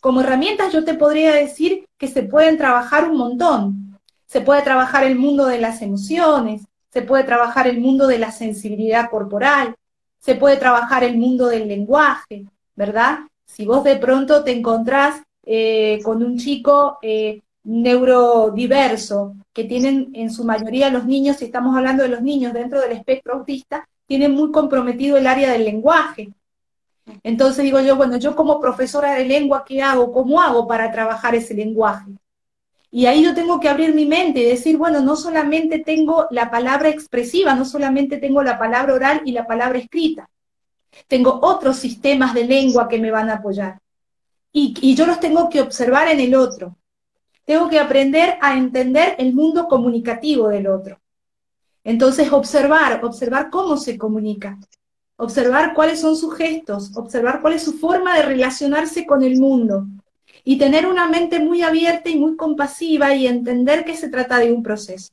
Como 0.00 0.20
herramientas 0.20 0.72
yo 0.72 0.84
te 0.84 0.94
podría 0.94 1.32
decir 1.32 1.84
que 1.98 2.06
se 2.06 2.22
pueden 2.22 2.56
trabajar 2.56 3.10
un 3.10 3.16
montón. 3.16 3.98
Se 4.28 4.40
puede 4.40 4.62
trabajar 4.62 5.02
el 5.02 5.16
mundo 5.16 5.46
de 5.46 5.58
las 5.58 5.82
emociones, 5.82 6.62
se 6.96 7.02
puede 7.02 7.24
trabajar 7.24 7.66
el 7.66 7.78
mundo 7.78 8.06
de 8.06 8.18
la 8.18 8.32
sensibilidad 8.32 9.10
corporal, 9.10 9.74
se 10.18 10.34
puede 10.34 10.56
trabajar 10.56 11.04
el 11.04 11.18
mundo 11.18 11.46
del 11.46 11.68
lenguaje, 11.68 12.46
¿verdad? 12.74 13.18
Si 13.44 13.66
vos 13.66 13.84
de 13.84 13.96
pronto 13.96 14.42
te 14.42 14.52
encontrás 14.52 15.20
eh, 15.44 16.00
con 16.02 16.22
un 16.22 16.38
chico 16.38 16.96
eh, 17.02 17.42
neurodiverso, 17.64 19.34
que 19.52 19.64
tienen 19.64 20.08
en 20.14 20.30
su 20.30 20.42
mayoría 20.44 20.88
los 20.88 21.04
niños, 21.04 21.36
si 21.36 21.44
estamos 21.44 21.76
hablando 21.76 22.02
de 22.02 22.08
los 22.08 22.22
niños 22.22 22.54
dentro 22.54 22.80
del 22.80 22.92
espectro 22.92 23.34
autista, 23.34 23.86
tienen 24.06 24.32
muy 24.32 24.50
comprometido 24.50 25.18
el 25.18 25.26
área 25.26 25.52
del 25.52 25.66
lenguaje, 25.66 26.30
entonces 27.22 27.62
digo 27.62 27.78
yo, 27.80 27.96
bueno, 27.96 28.16
yo 28.16 28.34
como 28.34 28.58
profesora 28.58 29.12
de 29.12 29.26
lengua, 29.26 29.66
¿qué 29.66 29.82
hago? 29.82 30.14
¿Cómo 30.14 30.40
hago 30.40 30.66
para 30.66 30.90
trabajar 30.90 31.34
ese 31.34 31.52
lenguaje? 31.52 32.10
Y 32.96 33.04
ahí 33.04 33.22
yo 33.22 33.34
tengo 33.34 33.60
que 33.60 33.68
abrir 33.68 33.94
mi 33.94 34.06
mente 34.06 34.40
y 34.40 34.44
decir, 34.44 34.78
bueno, 34.78 35.00
no 35.00 35.16
solamente 35.16 35.80
tengo 35.80 36.28
la 36.30 36.50
palabra 36.50 36.88
expresiva, 36.88 37.54
no 37.54 37.66
solamente 37.66 38.16
tengo 38.16 38.42
la 38.42 38.58
palabra 38.58 38.94
oral 38.94 39.20
y 39.26 39.32
la 39.32 39.46
palabra 39.46 39.78
escrita, 39.78 40.30
tengo 41.06 41.40
otros 41.42 41.76
sistemas 41.76 42.32
de 42.32 42.46
lengua 42.46 42.88
que 42.88 42.98
me 42.98 43.10
van 43.10 43.28
a 43.28 43.34
apoyar. 43.34 43.78
Y, 44.50 44.72
y 44.80 44.94
yo 44.94 45.04
los 45.04 45.20
tengo 45.20 45.50
que 45.50 45.60
observar 45.60 46.08
en 46.08 46.20
el 46.20 46.34
otro. 46.34 46.74
Tengo 47.44 47.68
que 47.68 47.78
aprender 47.78 48.38
a 48.40 48.56
entender 48.56 49.14
el 49.18 49.34
mundo 49.34 49.68
comunicativo 49.68 50.48
del 50.48 50.66
otro. 50.66 50.98
Entonces, 51.84 52.32
observar, 52.32 53.04
observar 53.04 53.50
cómo 53.50 53.76
se 53.76 53.98
comunica 53.98 54.58
observar 55.18 55.74
cuáles 55.74 56.00
son 56.00 56.16
sus 56.16 56.34
gestos, 56.34 56.96
observar 56.96 57.40
cuál 57.42 57.54
es 57.54 57.62
su 57.62 57.74
forma 57.74 58.16
de 58.16 58.22
relacionarse 58.22 59.06
con 59.06 59.22
el 59.22 59.38
mundo. 59.38 59.86
Y 60.48 60.58
tener 60.58 60.86
una 60.86 61.08
mente 61.08 61.40
muy 61.40 61.62
abierta 61.62 62.08
y 62.08 62.14
muy 62.14 62.36
compasiva 62.36 63.12
y 63.16 63.26
entender 63.26 63.84
que 63.84 63.96
se 63.96 64.08
trata 64.08 64.38
de 64.38 64.52
un 64.52 64.62
proceso. 64.62 65.12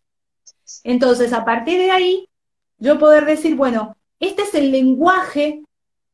Entonces, 0.83 1.33
a 1.33 1.43
partir 1.43 1.79
de 1.79 1.89
ahí, 1.89 2.29
yo 2.77 2.99
poder 2.99 3.25
decir, 3.25 3.55
bueno, 3.55 3.97
este 4.19 4.43
es 4.43 4.53
el 4.53 4.71
lenguaje 4.71 5.63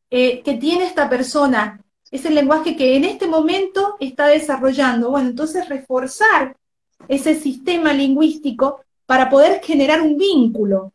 eh, 0.09 0.41
que 0.41 0.53
tiene 0.53 0.85
esta 0.85 1.09
persona, 1.09 1.83
es 2.09 2.23
el 2.23 2.33
lenguaje 2.33 2.77
que 2.77 2.95
en 2.95 3.03
este 3.03 3.27
momento 3.27 3.97
está 3.99 4.27
desarrollando. 4.27 5.09
Bueno, 5.09 5.31
entonces 5.31 5.67
reforzar 5.67 6.55
ese 7.09 7.35
sistema 7.35 7.91
lingüístico 7.91 8.85
para 9.05 9.29
poder 9.29 9.61
generar 9.61 10.01
un 10.01 10.17
vínculo, 10.17 10.93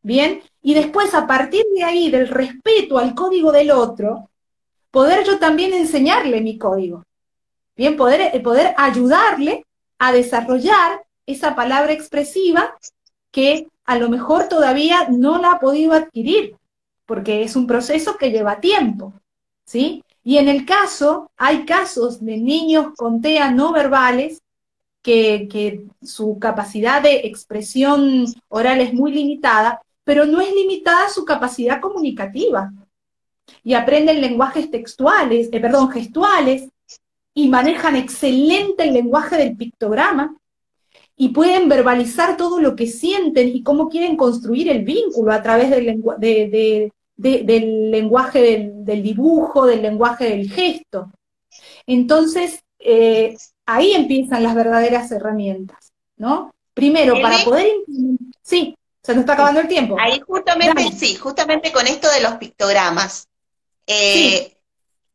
¿bien? 0.00 0.42
Y 0.62 0.74
después, 0.74 1.12
a 1.12 1.26
partir 1.26 1.64
de 1.74 1.82
ahí, 1.82 2.08
del 2.08 2.28
respeto 2.28 2.98
al 2.98 3.16
código 3.16 3.50
del 3.50 3.72
otro, 3.72 4.30
poder 4.92 5.26
yo 5.26 5.40
también 5.40 5.74
enseñarle 5.74 6.40
mi 6.40 6.56
código. 6.56 7.02
Bien, 7.76 7.96
poder, 7.96 8.40
poder 8.42 8.74
ayudarle 8.76 9.66
a 9.98 10.12
desarrollar 10.12 11.04
esa 11.26 11.54
palabra 11.54 11.92
expresiva 11.92 12.76
que 13.30 13.66
a 13.84 13.98
lo 13.98 14.08
mejor 14.08 14.48
todavía 14.48 15.08
no 15.10 15.38
la 15.38 15.52
ha 15.52 15.60
podido 15.60 15.92
adquirir, 15.92 16.56
porque 17.06 17.42
es 17.42 17.56
un 17.56 17.66
proceso 17.66 18.16
que 18.16 18.30
lleva 18.30 18.60
tiempo, 18.60 19.12
¿sí? 19.66 20.04
Y 20.22 20.38
en 20.38 20.48
el 20.48 20.64
caso, 20.64 21.30
hay 21.36 21.66
casos 21.66 22.24
de 22.24 22.38
niños 22.38 22.94
con 22.96 23.20
TEA 23.20 23.50
no 23.50 23.72
verbales 23.72 24.40
que, 25.02 25.48
que 25.50 25.84
su 26.02 26.38
capacidad 26.38 27.02
de 27.02 27.26
expresión 27.26 28.24
oral 28.48 28.80
es 28.80 28.94
muy 28.94 29.12
limitada, 29.12 29.82
pero 30.02 30.24
no 30.24 30.40
es 30.40 30.54
limitada 30.54 31.10
su 31.10 31.24
capacidad 31.24 31.80
comunicativa. 31.80 32.72
Y 33.62 33.74
aprenden 33.74 34.22
lenguajes 34.22 34.70
textuales, 34.70 35.50
eh, 35.52 35.60
perdón, 35.60 35.90
gestuales, 35.90 36.70
y 37.34 37.48
manejan 37.48 37.96
excelente 37.96 38.84
el 38.84 38.94
lenguaje 38.94 39.36
del 39.36 39.56
pictograma 39.56 40.36
y 41.16 41.28
pueden 41.30 41.68
verbalizar 41.68 42.36
todo 42.36 42.60
lo 42.60 42.74
que 42.74 42.86
sienten 42.86 43.48
y 43.48 43.62
cómo 43.62 43.88
quieren 43.88 44.16
construir 44.16 44.68
el 44.68 44.84
vínculo 44.84 45.32
a 45.32 45.42
través 45.42 45.70
del, 45.70 46.00
del 47.16 47.90
lenguaje 47.90 48.84
del, 48.84 49.02
dibujo, 49.02 49.66
del 49.66 49.82
lenguaje 49.82 50.30
del 50.30 50.50
gesto. 50.50 51.10
Entonces, 51.86 52.60
eh, 52.78 53.36
ahí 53.66 53.92
empiezan 53.92 54.42
las 54.42 54.54
verdaderas 54.54 55.10
herramientas, 55.12 55.92
¿no? 56.16 56.52
Primero, 56.72 57.20
para 57.20 57.38
poder... 57.44 57.66
Sí, 58.42 58.76
se 59.02 59.12
nos 59.12 59.20
está 59.20 59.34
acabando 59.34 59.60
el 59.60 59.68
tiempo. 59.68 59.96
Ahí 59.98 60.20
justamente, 60.26 60.90
sí, 60.92 61.14
justamente 61.14 61.72
con 61.72 61.86
esto 61.86 62.10
de 62.10 62.22
los 62.22 62.34
pictogramas. 62.34 63.28
Eh, 63.86 64.56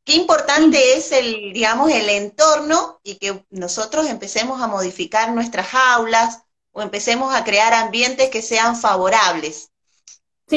Qué 0.10 0.16
importante 0.16 0.98
es 0.98 1.12
el, 1.12 1.54
digamos, 1.54 1.92
el 1.92 2.10
entorno 2.10 3.00
y 3.04 3.18
que 3.18 3.46
nosotros 3.52 4.08
empecemos 4.08 4.60
a 4.60 4.66
modificar 4.66 5.32
nuestras 5.34 5.68
aulas 5.76 6.40
o 6.72 6.82
empecemos 6.82 7.36
a 7.36 7.44
crear 7.44 7.76
ambientes 7.76 8.32
que 8.32 8.42
sean 8.42 8.76
favorables. 8.76 9.70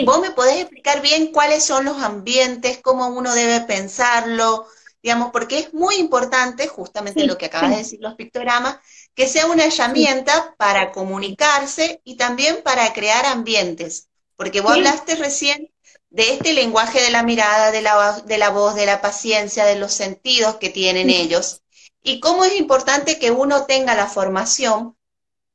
¿Vos 0.07 0.23
me 0.23 0.31
podés 0.31 0.63
explicar 0.63 1.03
bien 1.03 1.33
cuáles 1.33 1.67
son 1.67 1.85
los 1.85 2.03
ambientes, 2.03 2.79
cómo 2.79 3.09
uno 3.09 3.35
debe 3.35 3.61
pensarlo? 3.61 4.67
Digamos, 5.03 5.33
porque 5.33 5.59
es 5.59 5.75
muy 5.75 5.97
importante, 5.97 6.67
justamente 6.67 7.27
lo 7.27 7.37
que 7.37 7.45
acabas 7.45 7.73
de 7.73 7.77
decir, 7.77 7.99
los 8.01 8.15
pictogramas, 8.15 8.79
que 9.15 9.29
sea 9.29 9.45
una 9.45 9.67
herramienta 9.67 10.55
para 10.57 10.93
comunicarse 10.93 12.01
y 12.05 12.17
también 12.17 12.63
para 12.65 12.91
crear 12.95 13.27
ambientes. 13.27 14.09
Porque 14.35 14.63
vos 14.63 14.73
hablaste 14.73 15.15
recién 15.17 15.72
de 16.13 16.35
este 16.35 16.53
lenguaje 16.53 17.01
de 17.01 17.11
la 17.11 17.23
mirada, 17.23 17.71
de 17.71 17.81
la, 17.81 18.21
de 18.21 18.37
la 18.37 18.51
voz, 18.51 18.75
de 18.75 18.85
la 18.85 19.01
paciencia, 19.01 19.65
de 19.65 19.77
los 19.77 19.95
sentidos 19.95 20.57
que 20.57 20.69
tienen 20.69 21.09
ellos. 21.09 21.63
Y 22.03 22.21
cómo 22.21 22.45
es 22.45 22.55
importante 22.57 23.19
que 23.19 23.31
uno 23.31 23.65
tenga 23.65 23.95
la 23.95 24.07
formación, 24.07 24.95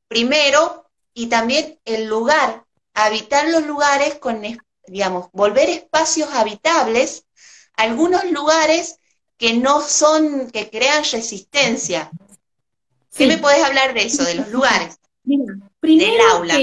primero, 0.08 0.90
y 1.14 1.28
también 1.28 1.78
el 1.84 2.06
lugar, 2.06 2.64
habitar 2.92 3.48
los 3.48 3.66
lugares 3.66 4.16
con, 4.16 4.42
digamos, 4.88 5.28
volver 5.32 5.70
espacios 5.70 6.30
habitables, 6.32 7.24
algunos 7.74 8.24
lugares 8.24 8.98
que 9.36 9.54
no 9.54 9.80
son, 9.80 10.50
que 10.50 10.70
crean 10.70 11.04
resistencia. 11.04 12.10
¿Qué 13.16 13.28
me 13.28 13.38
puedes 13.38 13.62
hablar 13.62 13.94
de 13.94 14.06
eso, 14.06 14.24
de 14.24 14.34
los 14.34 14.48
lugares? 14.48 14.98
del 15.22 16.20
aula 16.32 16.58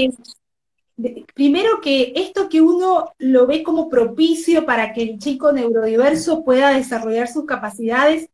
primero 1.34 1.80
que 1.80 2.12
esto 2.16 2.48
que 2.48 2.60
uno 2.60 3.12
lo 3.18 3.46
ve 3.46 3.62
como 3.62 3.88
propicio 3.88 4.64
para 4.64 4.92
que 4.92 5.02
el 5.02 5.18
chico 5.18 5.52
neurodiverso 5.52 6.44
pueda 6.44 6.70
desarrollar 6.70 7.28
sus 7.28 7.44
capacidades, 7.44 8.30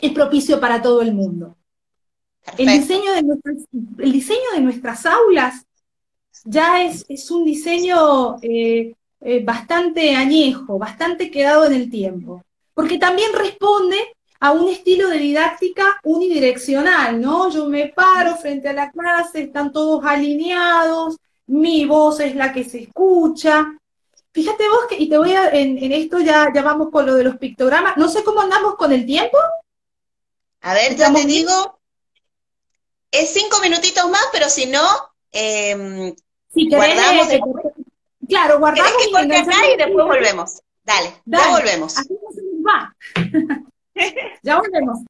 es 0.00 0.12
propicio 0.12 0.60
para 0.60 0.82
todo 0.82 1.02
el 1.02 1.14
mundo. 1.14 1.56
El 2.58 2.66
diseño, 2.80 3.12
de 3.14 3.22
nuestras, 3.22 3.56
el 3.98 4.12
diseño 4.12 4.50
de 4.54 4.60
nuestras 4.60 5.06
aulas 5.06 5.66
ya 6.44 6.84
es, 6.84 7.06
es 7.08 7.30
un 7.30 7.44
diseño 7.44 8.36
eh, 8.42 8.94
eh, 9.20 9.42
bastante 9.42 10.14
añejo, 10.14 10.78
bastante 10.78 11.30
quedado 11.30 11.64
en 11.64 11.72
el 11.72 11.90
tiempo, 11.90 12.42
porque 12.74 12.98
también 12.98 13.32
responde 13.32 13.96
a 14.40 14.52
un 14.52 14.68
estilo 14.68 15.08
de 15.08 15.18
didáctica 15.18 15.98
unidireccional, 16.02 17.18
¿no? 17.18 17.48
Yo 17.50 17.66
me 17.66 17.88
paro 17.88 18.36
frente 18.36 18.68
a 18.68 18.74
la 18.74 18.90
clase, 18.90 19.44
están 19.44 19.72
todos 19.72 20.04
alineados, 20.04 21.16
mi 21.46 21.84
voz 21.84 22.20
es 22.20 22.34
la 22.34 22.52
que 22.52 22.64
se 22.64 22.82
escucha. 22.82 23.66
Fíjate 24.32 24.68
vos 24.68 24.86
que, 24.88 24.96
y 24.96 25.08
te 25.08 25.16
voy 25.18 25.32
a, 25.32 25.50
en, 25.50 25.78
esto 25.92 26.18
ya, 26.18 26.50
ya 26.52 26.62
vamos 26.62 26.90
con 26.90 27.06
lo 27.06 27.14
de 27.14 27.24
los 27.24 27.36
pictogramas. 27.36 27.96
No 27.96 28.08
sé 28.08 28.24
cómo 28.24 28.40
andamos 28.40 28.74
con 28.76 28.92
el 28.92 29.06
tiempo. 29.06 29.38
A 30.62 30.74
ver, 30.74 30.96
ya 30.96 31.12
te 31.12 31.24
digo, 31.24 31.78
es 33.10 33.32
cinco 33.32 33.60
minutitos 33.60 34.10
más, 34.10 34.26
pero 34.32 34.48
si 34.48 34.66
no, 34.66 34.82
eh, 35.30 36.14
guardamos. 36.52 37.28
claro, 38.28 38.58
guardamos. 38.58 38.92
Que 39.26 39.36
acá 39.36 39.66
y 39.72 39.76
después 39.76 40.06
volvemos. 40.06 40.60
Dale, 40.82 41.22
ya 41.24 41.50
volvemos. 41.50 41.96
Así 41.96 42.18
va. 42.66 42.94
ya 44.42 44.58
volvemos. 44.58 45.00